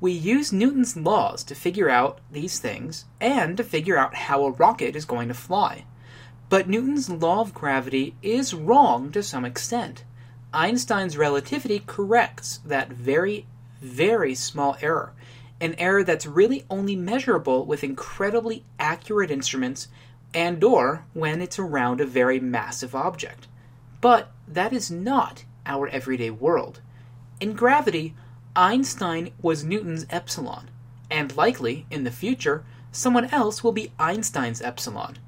We 0.00 0.12
use 0.12 0.52
Newton's 0.52 0.96
laws 0.96 1.44
to 1.44 1.54
figure 1.54 1.90
out 1.90 2.20
these 2.30 2.58
things 2.58 3.04
and 3.20 3.56
to 3.56 3.64
figure 3.64 3.98
out 3.98 4.14
how 4.14 4.44
a 4.44 4.50
rocket 4.50 4.96
is 4.96 5.04
going 5.04 5.28
to 5.28 5.34
fly. 5.34 5.84
But 6.48 6.68
Newton's 6.68 7.10
law 7.10 7.40
of 7.40 7.52
gravity 7.52 8.14
is 8.22 8.54
wrong 8.54 9.12
to 9.12 9.22
some 9.22 9.44
extent. 9.44 10.04
Einstein's 10.52 11.16
relativity 11.16 11.82
corrects 11.86 12.60
that 12.64 12.92
very, 12.92 13.46
very 13.80 14.34
small 14.34 14.76
error, 14.80 15.12
an 15.60 15.74
error 15.78 16.02
that's 16.02 16.26
really 16.26 16.64
only 16.70 16.96
measurable 16.96 17.66
with 17.66 17.84
incredibly 17.84 18.64
accurate 18.78 19.30
instruments 19.30 19.88
and 20.32 20.62
or 20.62 21.04
when 21.12 21.40
it's 21.40 21.58
around 21.58 22.00
a 22.00 22.06
very 22.06 22.40
massive 22.40 22.94
object. 22.94 23.46
But 24.00 24.30
that 24.48 24.72
is 24.72 24.90
not 24.90 25.44
our 25.66 25.88
everyday 25.88 26.30
world. 26.30 26.80
In 27.40 27.52
gravity, 27.52 28.14
Einstein 28.56 29.32
was 29.40 29.64
Newton's 29.64 30.06
epsilon, 30.10 30.70
and 31.10 31.36
likely, 31.36 31.86
in 31.90 32.04
the 32.04 32.10
future, 32.10 32.64
someone 32.92 33.26
else 33.26 33.62
will 33.62 33.72
be 33.72 33.92
Einstein's 33.98 34.62
epsilon. 34.62 35.18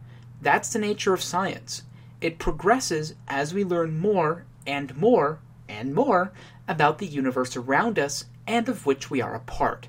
That's 0.40 0.72
the 0.72 0.78
nature 0.78 1.14
of 1.14 1.22
science. 1.22 1.82
It 2.20 2.38
progresses 2.38 3.14
as 3.28 3.54
we 3.54 3.64
learn 3.64 3.98
more 3.98 4.44
and 4.66 4.96
more 4.96 5.38
and 5.68 5.94
more 5.94 6.32
about 6.68 6.98
the 6.98 7.06
universe 7.06 7.56
around 7.56 7.98
us 7.98 8.26
and 8.46 8.68
of 8.68 8.86
which 8.86 9.10
we 9.10 9.20
are 9.20 9.34
a 9.34 9.40
part. 9.40 9.88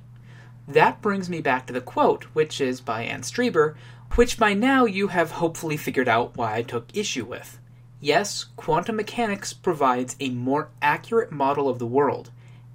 That 0.67 1.01
brings 1.01 1.29
me 1.29 1.41
back 1.41 1.67
to 1.67 1.73
the 1.73 1.81
quote, 1.81 2.23
which 2.33 2.61
is 2.61 2.79
by 2.79 3.03
Anne 3.03 3.21
Strieber, 3.21 3.75
which 4.15 4.37
by 4.37 4.53
now 4.53 4.85
you 4.85 5.09
have 5.09 5.31
hopefully 5.31 5.75
figured 5.75 6.07
out 6.07 6.37
why 6.37 6.55
I 6.55 6.61
took 6.61 6.95
issue 6.95 7.25
with. 7.25 7.59
Yes, 7.99 8.45
quantum 8.55 8.97
mechanics 8.97 9.53
provides 9.53 10.15
a 10.19 10.29
more 10.29 10.69
accurate 10.81 11.31
model 11.31 11.67
of 11.67 11.79
the 11.79 11.85
world, 11.85 12.31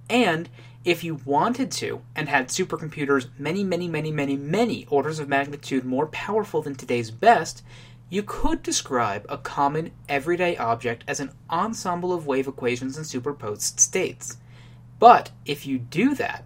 and 0.09 0.49
if 0.85 1.05
you 1.05 1.17
wanted 1.25 1.71
to 1.73 2.03
and 2.15 2.29
had 2.29 2.49
supercomputers 2.49 3.29
many, 3.39 3.63
many, 3.65 3.89
many, 3.89 4.11
many, 4.11 4.37
many 4.37 4.87
orders 4.87 5.19
of 5.19 5.29
magnitude 5.29 5.85
more 5.85 6.07
powerful 6.07 6.63
than 6.63 6.75
today's 6.75 7.11
best, 7.11 7.63
you 8.09 8.23
could 8.23 8.63
describe 8.63 9.27
a 9.29 9.37
common 9.37 9.91
everyday 10.09 10.57
object 10.57 11.05
as 11.07 11.21
an 11.21 11.31
ensemble 11.51 12.13
of 12.13 12.27
wave 12.27 12.49
equations 12.49 12.97
and 12.97 13.07
superposed 13.07 13.81
states. 13.81 14.39
But 14.99 15.31
if 15.45 15.67
you 15.67 15.79
do 15.79 16.15
that, 16.15 16.45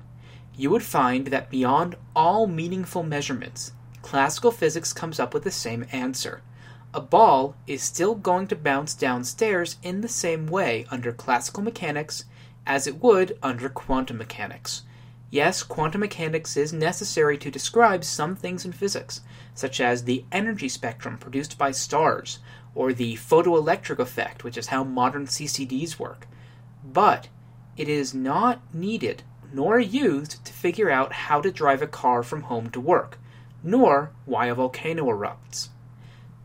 you 0.57 0.71
would 0.71 0.83
find 0.83 1.29
that 1.29 1.51
beyond 1.51 1.97
all 2.15 2.47
meaningful 2.47 3.03
measurements, 3.03 3.73
classical 4.03 4.51
physics 4.51 4.93
comes 4.93 5.19
up 5.19 5.33
with 5.33 5.45
the 5.45 5.51
same 5.51 5.87
answer. 5.93 6.43
A 6.95 7.01
ball 7.01 7.57
is 7.67 7.83
still 7.83 8.15
going 8.15 8.47
to 8.49 8.57
bounce 8.57 8.93
downstairs 8.93 9.77
in 9.83 10.03
the 10.03 10.09
same 10.09 10.47
way 10.47 10.85
under 10.91 11.11
classical 11.11 11.62
mechanics 11.62 12.27
as 12.67 12.87
it 12.87 13.03
would 13.03 13.38
under 13.43 13.69
quantum 13.71 14.19
mechanics. 14.19 14.83
Yes, 15.31 15.62
quantum 15.62 16.03
mechanics 16.03 16.59
is 16.59 16.75
necessary 16.75 17.38
to 17.38 17.51
describe 17.51 18.05
some 18.05 18.37
things 18.37 18.67
in 18.67 18.73
physics, 18.73 19.23
such 19.55 19.81
as 19.81 20.05
the 20.05 20.27
energy 20.31 20.69
spectrum 20.69 21.17
produced 21.17 21.57
by 21.57 21.71
stars, 21.71 22.41
or 22.75 22.93
the 22.93 23.15
photoelectric 23.15 23.99
effect, 23.99 24.45
which 24.45 24.59
is 24.59 24.67
how 24.67 24.85
modern 24.85 25.27
CCDs 25.27 25.99
work. 25.99 26.27
But 26.85 27.29
it 27.79 27.88
is 27.88 28.12
not 28.12 28.61
needed 28.75 29.23
nor 29.53 29.79
used 29.79 30.45
to 30.45 30.53
figure 30.53 30.91
out 30.91 31.12
how 31.12 31.41
to 31.41 31.51
drive 31.51 31.83
a 31.83 31.87
car 31.87 32.23
from 32.23 32.43
home 32.43 32.71
to 32.71 32.81
work, 32.81 33.19
nor 33.62 34.11
why 34.25 34.47
a 34.47 34.55
volcano 34.55 35.05
erupts. 35.07 35.69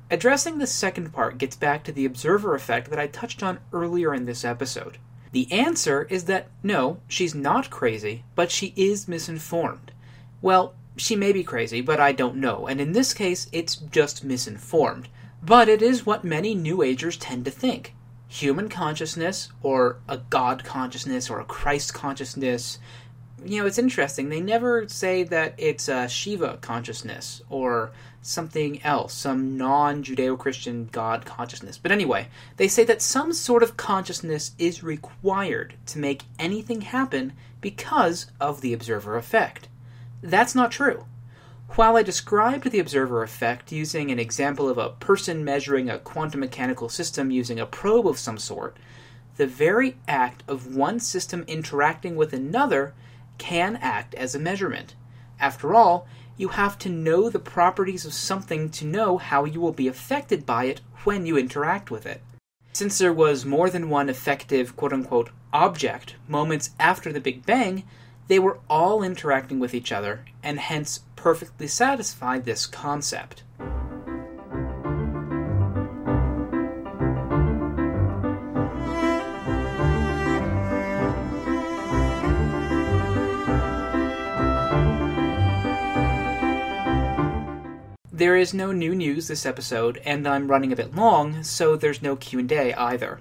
Addressing 0.10 0.58
the 0.58 0.68
second 0.68 1.12
part 1.12 1.38
gets 1.38 1.56
back 1.56 1.84
to 1.84 1.92
the 1.92 2.06
observer 2.06 2.56
effect 2.56 2.90
that 2.90 3.00
I 3.00 3.08
touched 3.08 3.44
on 3.44 3.60
earlier 3.74 4.14
in 4.14 4.26
this 4.26 4.46
episode. 4.46 4.98
The 5.32 5.52
answer 5.52 6.08
is 6.10 6.26
that 6.26 6.48
no, 6.64 7.00
she's 7.08 7.36
not 7.36 7.70
crazy, 7.70 8.24
but 8.34 8.50
she 8.50 8.74
is 8.78 9.08
misinformed. 9.08 9.92
Well, 10.42 10.76
she 10.96 11.16
may 11.16 11.32
be 11.34 11.44
crazy, 11.44 11.82
but 11.82 12.00
I 12.00 12.14
don't 12.14 12.38
know, 12.38 12.68
and 12.68 12.80
in 12.80 12.94
this 12.94 13.14
case, 13.14 13.48
it's 13.52 13.76
just 13.76 14.24
misinformed. 14.24 15.10
But 15.44 15.70
it 15.70 15.82
is 15.82 16.06
what 16.06 16.24
many 16.24 16.56
New 16.56 16.82
Agers 16.82 17.18
tend 17.18 17.46
to 17.46 17.52
think. 17.52 17.94
Human 18.28 18.70
consciousness, 18.70 19.50
or 19.64 19.98
a 20.08 20.18
God 20.18 20.64
consciousness, 20.64 21.30
or 21.30 21.40
a 21.40 21.46
Christ 21.46 21.94
consciousness, 21.94 22.80
you 23.46 23.62
know, 23.62 23.68
it's 23.68 23.78
interesting. 23.78 24.30
They 24.30 24.42
never 24.42 24.88
say 24.88 25.24
that 25.24 25.54
it's 25.58 25.88
a 25.88 26.08
Shiva 26.08 26.58
consciousness 26.62 27.42
or 27.50 27.92
something 28.22 28.82
else, 28.84 29.14
some 29.14 29.58
non 29.58 30.04
Judeo 30.04 30.38
Christian 30.38 30.90
God 30.92 31.26
consciousness. 31.26 31.78
But 31.78 31.92
anyway, 31.92 32.28
they 32.58 32.68
say 32.68 32.84
that 32.86 33.02
some 33.02 33.32
sort 33.34 33.64
of 33.64 33.78
consciousness 33.78 34.52
is 34.58 34.84
required 34.84 35.76
to 35.88 36.00
make 36.00 36.24
anything 36.40 36.82
happen 36.82 37.34
because 37.62 38.28
of 38.40 38.62
the 38.62 38.74
observer 38.74 39.18
effect. 39.18 39.70
That's 40.22 40.56
not 40.56 40.72
true. 40.72 41.06
While 41.76 41.96
I 41.96 42.02
described 42.02 42.72
the 42.72 42.80
observer 42.80 43.22
effect 43.22 43.72
using 43.72 44.10
an 44.10 44.20
example 44.20 44.68
of 44.68 44.78
a 44.78 44.90
person 44.90 45.44
measuring 45.44 45.90
a 45.90 46.00
quantum 46.00 46.40
mechanical 46.40 46.90
system 46.90 47.30
using 47.30 47.60
a 47.60 47.66
probe 47.68 48.08
of 48.08 48.18
some 48.18 48.40
sort, 48.40 48.78
the 49.36 49.46
very 49.46 49.98
act 50.08 50.44
of 50.48 50.76
one 50.76 51.00
system 51.00 51.44
interacting 51.48 52.16
with 52.16 52.34
another 52.34 52.94
can 53.38 53.76
act 53.76 54.16
as 54.16 54.34
a 54.34 54.40
measurement. 54.40 54.96
After 55.40 55.76
all, 55.76 56.08
you 56.36 56.50
have 56.50 56.80
to 56.80 56.90
know 56.90 57.30
the 57.30 57.38
properties 57.38 58.06
of 58.06 58.14
something 58.14 58.70
to 58.72 58.86
know 58.86 59.18
how 59.18 59.46
you 59.46 59.62
will 59.62 59.74
be 59.74 59.88
affected 59.88 60.46
by 60.46 60.66
it 60.66 60.82
when 61.04 61.26
you 61.26 61.38
interact 61.38 61.92
with 61.92 62.06
it. 62.06 62.22
Since 62.74 62.98
there 62.98 63.14
was 63.14 63.46
more 63.46 63.70
than 63.70 63.90
one 63.90 64.10
effective 64.10 64.76
quote 64.76 64.94
unquote 64.94 65.30
object 65.54 66.16
moments 66.28 66.72
after 66.80 67.12
the 67.12 67.22
Big 67.22 67.46
Bang, 67.46 67.84
they 68.28 68.40
were 68.40 68.60
all 68.70 69.04
interacting 69.04 69.60
with 69.60 69.74
each 69.74 69.92
other 69.92 70.26
and 70.44 70.60
hence 70.60 71.02
perfectly 71.28 71.68
satisfy 71.68 72.40
this 72.40 72.66
concept. 72.66 73.44
There 88.10 88.38
is 88.38 88.54
no 88.54 88.72
new 88.72 88.96
news 88.96 89.28
this 89.28 89.46
episode, 89.46 90.02
and 90.06 90.26
I'm 90.26 90.48
running 90.48 90.72
a 90.72 90.78
bit 90.78 90.96
long, 90.96 91.44
so 91.44 91.76
there's 91.76 92.02
no 92.02 92.16
Q&A 92.16 92.74
either. 92.74 93.20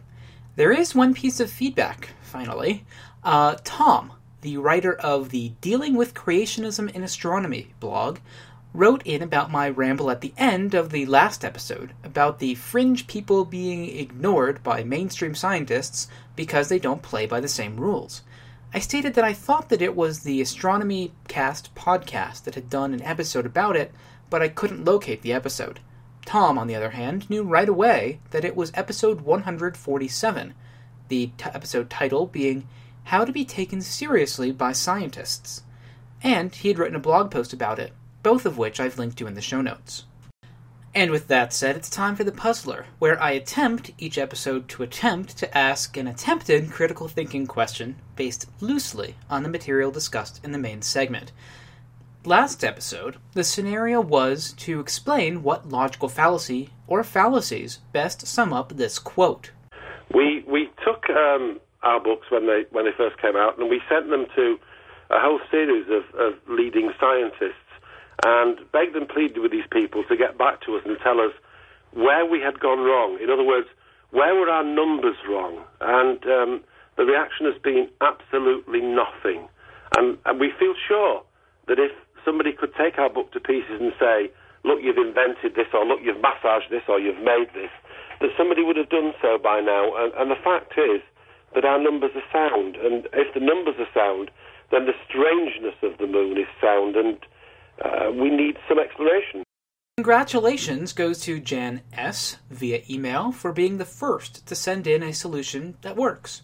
There 0.54 0.70
is 0.70 0.94
one 0.94 1.12
piece 1.12 1.40
of 1.40 1.50
feedback, 1.50 2.10
finally. 2.22 2.84
Uh, 3.24 3.56
Tom, 3.64 4.12
the 4.46 4.56
writer 4.56 4.94
of 4.94 5.30
the 5.30 5.48
Dealing 5.60 5.96
with 5.96 6.14
Creationism 6.14 6.88
in 6.94 7.02
Astronomy 7.02 7.74
blog, 7.80 8.18
wrote 8.72 9.02
in 9.04 9.20
about 9.20 9.50
my 9.50 9.68
ramble 9.68 10.08
at 10.08 10.20
the 10.20 10.32
end 10.38 10.72
of 10.72 10.90
the 10.90 11.04
last 11.04 11.44
episode 11.44 11.92
about 12.04 12.38
the 12.38 12.54
fringe 12.54 13.08
people 13.08 13.44
being 13.44 13.98
ignored 13.98 14.62
by 14.62 14.84
mainstream 14.84 15.34
scientists 15.34 16.06
because 16.36 16.68
they 16.68 16.78
don't 16.78 17.02
play 17.02 17.26
by 17.26 17.40
the 17.40 17.48
same 17.48 17.76
rules. 17.76 18.22
I 18.72 18.78
stated 18.78 19.14
that 19.14 19.24
I 19.24 19.32
thought 19.32 19.68
that 19.70 19.82
it 19.82 19.96
was 19.96 20.20
the 20.20 20.40
Astronomy 20.40 21.10
Cast 21.26 21.74
podcast 21.74 22.44
that 22.44 22.54
had 22.54 22.70
done 22.70 22.94
an 22.94 23.02
episode 23.02 23.46
about 23.46 23.74
it, 23.74 23.92
but 24.30 24.42
I 24.42 24.48
couldn't 24.48 24.84
locate 24.84 25.22
the 25.22 25.32
episode. 25.32 25.80
Tom, 26.24 26.56
on 26.56 26.68
the 26.68 26.76
other 26.76 26.90
hand, 26.90 27.28
knew 27.28 27.42
right 27.42 27.68
away 27.68 28.20
that 28.30 28.44
it 28.44 28.54
was 28.54 28.70
episode 28.74 29.22
147, 29.22 30.54
the 31.08 31.32
t- 31.36 31.50
episode 31.52 31.90
title 31.90 32.26
being 32.26 32.68
How 33.06 33.24
to 33.24 33.30
Be 33.30 33.44
Taken 33.44 33.82
Seriously 33.82 34.50
by 34.50 34.72
Scientists. 34.72 35.62
And 36.24 36.52
he 36.52 36.66
had 36.66 36.76
written 36.76 36.96
a 36.96 37.00
blog 37.00 37.30
post 37.30 37.52
about 37.52 37.78
it, 37.78 37.92
both 38.24 38.44
of 38.44 38.58
which 38.58 38.80
I've 38.80 38.98
linked 38.98 39.16
to 39.18 39.28
in 39.28 39.34
the 39.34 39.40
show 39.40 39.60
notes. 39.60 40.06
And 40.92 41.12
with 41.12 41.28
that 41.28 41.52
said, 41.52 41.76
it's 41.76 41.88
time 41.88 42.16
for 42.16 42.24
the 42.24 42.32
Puzzler, 42.32 42.86
where 42.98 43.22
I 43.22 43.30
attempt 43.30 43.92
each 43.96 44.18
episode 44.18 44.68
to 44.70 44.82
attempt 44.82 45.38
to 45.38 45.56
ask 45.56 45.96
an 45.96 46.08
attempted 46.08 46.72
critical 46.72 47.06
thinking 47.06 47.46
question 47.46 47.94
based 48.16 48.46
loosely 48.60 49.14
on 49.30 49.44
the 49.44 49.48
material 49.48 49.92
discussed 49.92 50.40
in 50.42 50.50
the 50.50 50.58
main 50.58 50.82
segment. 50.82 51.30
Last 52.24 52.64
episode, 52.64 53.18
the 53.34 53.44
scenario 53.44 54.00
was 54.00 54.52
to 54.54 54.80
explain 54.80 55.44
what 55.44 55.68
logical 55.68 56.08
fallacy 56.08 56.70
or 56.88 57.04
fallacies 57.04 57.78
best 57.92 58.26
sum 58.26 58.52
up 58.52 58.72
this 58.72 58.98
quote. 58.98 59.52
We 60.12 60.44
we 60.48 60.70
took 60.84 61.08
um, 61.10 61.60
our 61.86 62.00
books 62.02 62.26
when 62.34 62.50
they 62.50 62.66
when 62.74 62.84
they 62.84 62.96
first 62.96 63.16
came 63.22 63.36
out, 63.38 63.54
and 63.58 63.70
we 63.70 63.80
sent 63.88 64.10
them 64.10 64.26
to 64.34 64.58
a 65.10 65.22
whole 65.22 65.38
series 65.54 65.86
of, 65.86 66.02
of 66.18 66.34
leading 66.50 66.90
scientists, 66.98 67.70
and 68.26 68.58
begged 68.74 68.98
and 68.98 69.06
pleaded 69.08 69.38
with 69.38 69.52
these 69.54 69.70
people 69.70 70.02
to 70.10 70.16
get 70.16 70.36
back 70.36 70.60
to 70.66 70.74
us 70.74 70.82
and 70.84 70.98
tell 70.98 71.20
us 71.20 71.34
where 71.94 72.26
we 72.26 72.40
had 72.42 72.58
gone 72.58 72.82
wrong. 72.82 73.18
In 73.22 73.30
other 73.30 73.46
words, 73.46 73.68
where 74.10 74.34
were 74.34 74.50
our 74.50 74.64
numbers 74.64 75.16
wrong? 75.28 75.62
And 75.80 76.18
um, 76.26 76.52
the 76.96 77.04
reaction 77.04 77.46
has 77.46 77.60
been 77.62 77.88
absolutely 78.00 78.80
nothing. 78.80 79.46
And, 79.96 80.18
and 80.26 80.40
we 80.40 80.50
feel 80.58 80.74
sure 80.88 81.22
that 81.68 81.78
if 81.78 81.92
somebody 82.24 82.52
could 82.52 82.74
take 82.74 82.98
our 82.98 83.08
book 83.08 83.32
to 83.32 83.40
pieces 83.40 83.78
and 83.80 83.92
say, 84.00 84.30
look, 84.64 84.80
you've 84.82 84.98
invented 84.98 85.54
this, 85.54 85.70
or 85.72 85.86
look, 85.86 86.00
you've 86.02 86.20
massaged 86.20 86.70
this, 86.70 86.82
or 86.88 86.98
you've 86.98 87.22
made 87.22 87.48
this, 87.54 87.70
that 88.20 88.30
somebody 88.36 88.62
would 88.64 88.76
have 88.76 88.90
done 88.90 89.12
so 89.22 89.38
by 89.38 89.60
now. 89.60 89.94
And, 89.96 90.12
and 90.14 90.30
the 90.30 90.40
fact 90.42 90.74
is 90.76 91.00
that 91.56 91.64
our 91.64 91.82
numbers 91.82 92.12
are 92.14 92.22
sound. 92.32 92.76
And 92.76 93.08
if 93.12 93.34
the 93.34 93.40
numbers 93.40 93.74
are 93.80 93.88
sound, 93.92 94.30
then 94.70 94.86
the 94.86 94.92
strangeness 95.08 95.74
of 95.82 95.98
the 95.98 96.06
moon 96.06 96.38
is 96.38 96.46
sound, 96.60 96.94
and 96.94 97.18
uh, 97.84 98.12
we 98.12 98.30
need 98.30 98.56
some 98.68 98.78
explanation. 98.78 99.42
Congratulations 99.96 100.92
goes 100.92 101.20
to 101.20 101.40
Jan 101.40 101.80
S. 101.94 102.36
via 102.50 102.82
email 102.90 103.32
for 103.32 103.52
being 103.52 103.78
the 103.78 103.86
first 103.86 104.46
to 104.46 104.54
send 104.54 104.86
in 104.86 105.02
a 105.02 105.14
solution 105.14 105.78
that 105.80 105.96
works. 105.96 106.42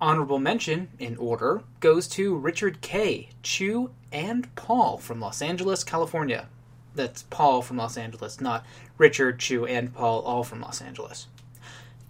Honorable 0.00 0.38
mention, 0.38 0.88
in 0.98 1.16
order, 1.18 1.62
goes 1.80 2.08
to 2.08 2.34
Richard 2.34 2.80
K., 2.80 3.28
Chu, 3.42 3.90
and 4.10 4.52
Paul 4.54 4.96
from 4.96 5.20
Los 5.20 5.42
Angeles, 5.42 5.84
California. 5.84 6.48
That's 6.94 7.24
Paul 7.24 7.60
from 7.60 7.76
Los 7.76 7.98
Angeles, 7.98 8.40
not 8.40 8.64
Richard, 8.96 9.38
Chu, 9.38 9.66
and 9.66 9.92
Paul, 9.92 10.22
all 10.22 10.42
from 10.42 10.62
Los 10.62 10.80
Angeles. 10.80 11.26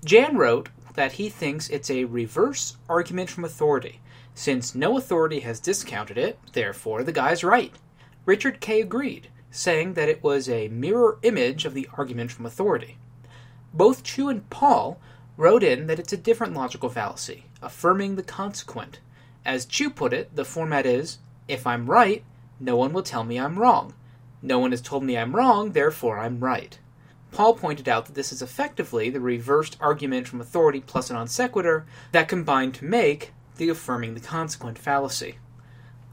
Jan 0.04 0.36
wrote 0.36 0.68
that 0.94 1.12
he 1.12 1.28
thinks 1.28 1.68
it's 1.68 1.90
a 1.90 2.04
reverse 2.04 2.76
argument 2.88 3.30
from 3.30 3.44
authority. 3.44 4.00
Since 4.34 4.74
no 4.74 4.96
authority 4.96 5.40
has 5.40 5.60
discounted 5.60 6.18
it, 6.18 6.38
therefore 6.52 7.02
the 7.02 7.12
guy's 7.12 7.44
right. 7.44 7.72
Richard 8.26 8.60
K. 8.60 8.80
agreed, 8.80 9.28
saying 9.50 9.94
that 9.94 10.08
it 10.08 10.22
was 10.22 10.48
a 10.48 10.68
mirror 10.68 11.18
image 11.22 11.64
of 11.64 11.74
the 11.74 11.88
argument 11.96 12.32
from 12.32 12.46
authority. 12.46 12.98
Both 13.72 14.02
Chu 14.02 14.28
and 14.28 14.48
Paul 14.50 14.98
wrote 15.36 15.62
in 15.62 15.86
that 15.88 15.98
it's 15.98 16.12
a 16.12 16.16
different 16.16 16.54
logical 16.54 16.88
fallacy, 16.88 17.44
affirming 17.60 18.16
the 18.16 18.22
consequent. 18.22 19.00
As 19.44 19.66
Chu 19.66 19.90
put 19.90 20.12
it, 20.12 20.34
the 20.34 20.44
format 20.44 20.86
is 20.86 21.18
if 21.48 21.66
I'm 21.66 21.90
right, 21.90 22.24
no 22.58 22.76
one 22.76 22.92
will 22.92 23.02
tell 23.02 23.24
me 23.24 23.38
I'm 23.38 23.58
wrong. 23.58 23.94
No 24.40 24.58
one 24.58 24.70
has 24.70 24.80
told 24.80 25.04
me 25.04 25.18
I'm 25.18 25.34
wrong, 25.34 25.72
therefore 25.72 26.18
I'm 26.18 26.40
right. 26.40 26.78
Paul 27.34 27.54
pointed 27.54 27.88
out 27.88 28.06
that 28.06 28.14
this 28.14 28.32
is 28.32 28.42
effectively 28.42 29.10
the 29.10 29.18
reversed 29.18 29.76
argument 29.80 30.28
from 30.28 30.40
authority 30.40 30.80
plus 30.80 31.10
a 31.10 31.14
non 31.14 31.26
sequitur 31.26 31.84
that 32.12 32.28
combine 32.28 32.70
to 32.70 32.84
make 32.84 33.32
the 33.56 33.68
affirming 33.68 34.14
the 34.14 34.20
consequent 34.20 34.78
fallacy. 34.78 35.38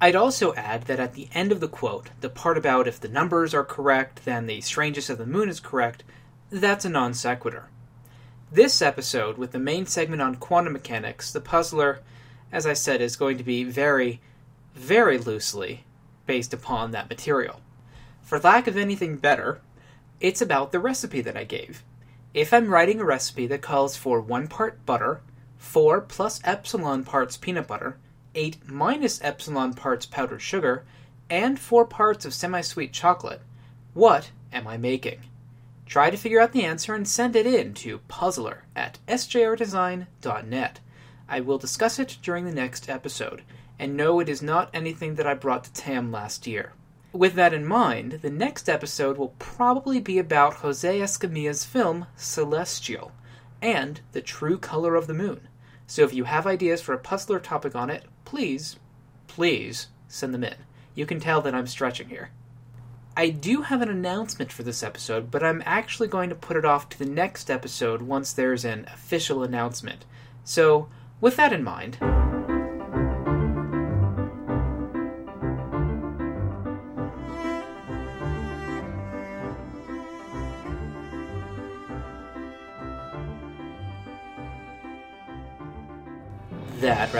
I'd 0.01 0.15
also 0.15 0.55
add 0.55 0.85
that 0.85 0.99
at 0.99 1.13
the 1.13 1.29
end 1.31 1.51
of 1.51 1.59
the 1.59 1.67
quote, 1.67 2.09
the 2.21 2.29
part 2.29 2.57
about 2.57 2.87
if 2.87 2.99
the 2.99 3.07
numbers 3.07 3.53
are 3.53 3.63
correct, 3.63 4.25
then 4.25 4.47
the 4.47 4.61
strangeness 4.61 5.11
of 5.11 5.19
the 5.19 5.27
moon 5.27 5.47
is 5.47 5.59
correct, 5.59 6.03
that's 6.49 6.85
a 6.85 6.89
non 6.89 7.13
sequitur. 7.13 7.69
This 8.51 8.81
episode, 8.81 9.37
with 9.37 9.51
the 9.51 9.59
main 9.59 9.85
segment 9.85 10.23
on 10.23 10.37
quantum 10.37 10.73
mechanics, 10.73 11.31
the 11.31 11.39
puzzler, 11.39 11.99
as 12.51 12.65
I 12.65 12.73
said, 12.73 12.99
is 12.99 13.15
going 13.15 13.37
to 13.37 13.43
be 13.43 13.63
very, 13.63 14.21
very 14.73 15.19
loosely 15.19 15.85
based 16.25 16.51
upon 16.51 16.89
that 16.91 17.11
material. 17.11 17.61
For 18.23 18.39
lack 18.39 18.65
of 18.65 18.75
anything 18.75 19.17
better, 19.17 19.61
it's 20.21 20.41
about 20.41 20.71
the 20.71 20.79
recipe 20.79 21.19
that 21.21 21.35
I 21.35 21.43
gave. 21.43 21.83
If 22.33 22.53
I'm 22.53 22.69
writing 22.69 23.01
a 23.01 23.05
recipe 23.05 23.47
that 23.47 23.61
calls 23.61 23.97
for 23.97 24.21
1 24.21 24.47
part 24.47 24.85
butter, 24.85 25.21
4 25.57 26.01
plus 26.01 26.39
epsilon 26.43 27.03
parts 27.03 27.35
peanut 27.35 27.67
butter, 27.67 27.97
8 28.35 28.69
minus 28.69 29.21
epsilon 29.21 29.73
parts 29.73 30.05
powdered 30.05 30.41
sugar, 30.41 30.85
and 31.29 31.59
4 31.59 31.85
parts 31.85 32.23
of 32.23 32.33
semi 32.33 32.61
sweet 32.61 32.93
chocolate, 32.93 33.41
what 33.93 34.31
am 34.53 34.67
I 34.67 34.77
making? 34.77 35.21
Try 35.85 36.09
to 36.09 36.17
figure 36.17 36.39
out 36.39 36.53
the 36.53 36.63
answer 36.63 36.95
and 36.95 37.05
send 37.05 37.35
it 37.35 37.45
in 37.45 37.73
to 37.75 37.97
puzzler 38.07 38.63
at 38.75 38.99
sjrdesign.net. 39.07 40.79
I 41.27 41.39
will 41.41 41.57
discuss 41.57 41.99
it 41.99 42.17
during 42.21 42.45
the 42.45 42.53
next 42.53 42.87
episode, 42.87 43.41
and 43.77 43.97
no, 43.97 44.19
it 44.19 44.29
is 44.29 44.41
not 44.41 44.69
anything 44.73 45.15
that 45.15 45.27
I 45.27 45.33
brought 45.33 45.65
to 45.65 45.73
TAM 45.73 46.11
last 46.11 46.47
year. 46.47 46.73
With 47.13 47.33
that 47.33 47.53
in 47.53 47.65
mind, 47.65 48.19
the 48.21 48.29
next 48.29 48.69
episode 48.69 49.17
will 49.17 49.35
probably 49.37 49.99
be 49.99 50.17
about 50.17 50.55
Jose 50.55 50.99
Escamilla's 50.99 51.65
film 51.65 52.05
Celestial 52.15 53.11
and 53.61 53.99
the 54.13 54.21
true 54.21 54.57
color 54.57 54.95
of 54.95 55.07
the 55.07 55.13
moon. 55.13 55.49
So 55.87 56.03
if 56.03 56.13
you 56.13 56.23
have 56.23 56.47
ideas 56.47 56.81
for 56.81 56.93
a 56.93 56.99
puzzler 56.99 57.39
topic 57.39 57.75
on 57.75 57.89
it, 57.89 58.05
please, 58.23 58.77
please 59.27 59.87
send 60.07 60.33
them 60.33 60.45
in. 60.45 60.55
You 60.95 61.05
can 61.05 61.19
tell 61.19 61.41
that 61.41 61.53
I'm 61.53 61.67
stretching 61.67 62.07
here. 62.07 62.31
I 63.17 63.27
do 63.27 63.63
have 63.63 63.81
an 63.81 63.89
announcement 63.89 64.53
for 64.53 64.63
this 64.63 64.81
episode, 64.81 65.29
but 65.29 65.43
I'm 65.43 65.61
actually 65.65 66.07
going 66.07 66.29
to 66.29 66.35
put 66.35 66.55
it 66.55 66.63
off 66.63 66.87
to 66.89 66.99
the 66.99 67.05
next 67.05 67.51
episode 67.51 68.01
once 68.01 68.31
there's 68.31 68.63
an 68.63 68.85
official 68.87 69.43
announcement. 69.43 70.05
So, 70.45 70.87
with 71.19 71.35
that 71.35 71.51
in 71.51 71.61
mind, 71.61 71.97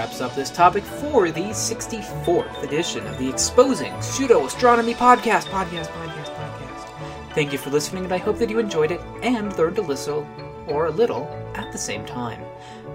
wraps 0.02 0.20
up 0.20 0.34
this 0.34 0.50
topic 0.50 0.84
for 0.84 1.30
the 1.30 1.52
64th 1.52 2.64
edition 2.64 3.06
of 3.06 3.20
the 3.20 3.30
Exposing 3.30 3.94
Pseudo 4.02 4.48
Astronomy 4.48 4.96
Podcast. 4.96 5.44
Podcast, 5.44 5.90
podcast, 5.90 6.36
podcast. 6.36 7.34
Thank 7.36 7.52
you 7.52 7.60
for 7.60 7.70
listening, 7.70 8.06
and 8.06 8.12
I 8.12 8.18
hope 8.18 8.40
that 8.40 8.50
you 8.50 8.58
enjoyed 8.58 8.90
it 8.90 9.00
and 9.22 9.56
learned 9.60 9.78
a 9.78 9.84
little 9.84 10.26
or 10.68 10.88
a 10.88 10.90
little 10.90 11.28
at 11.54 11.72
the 11.72 11.78
same 11.78 12.04
time. 12.04 12.44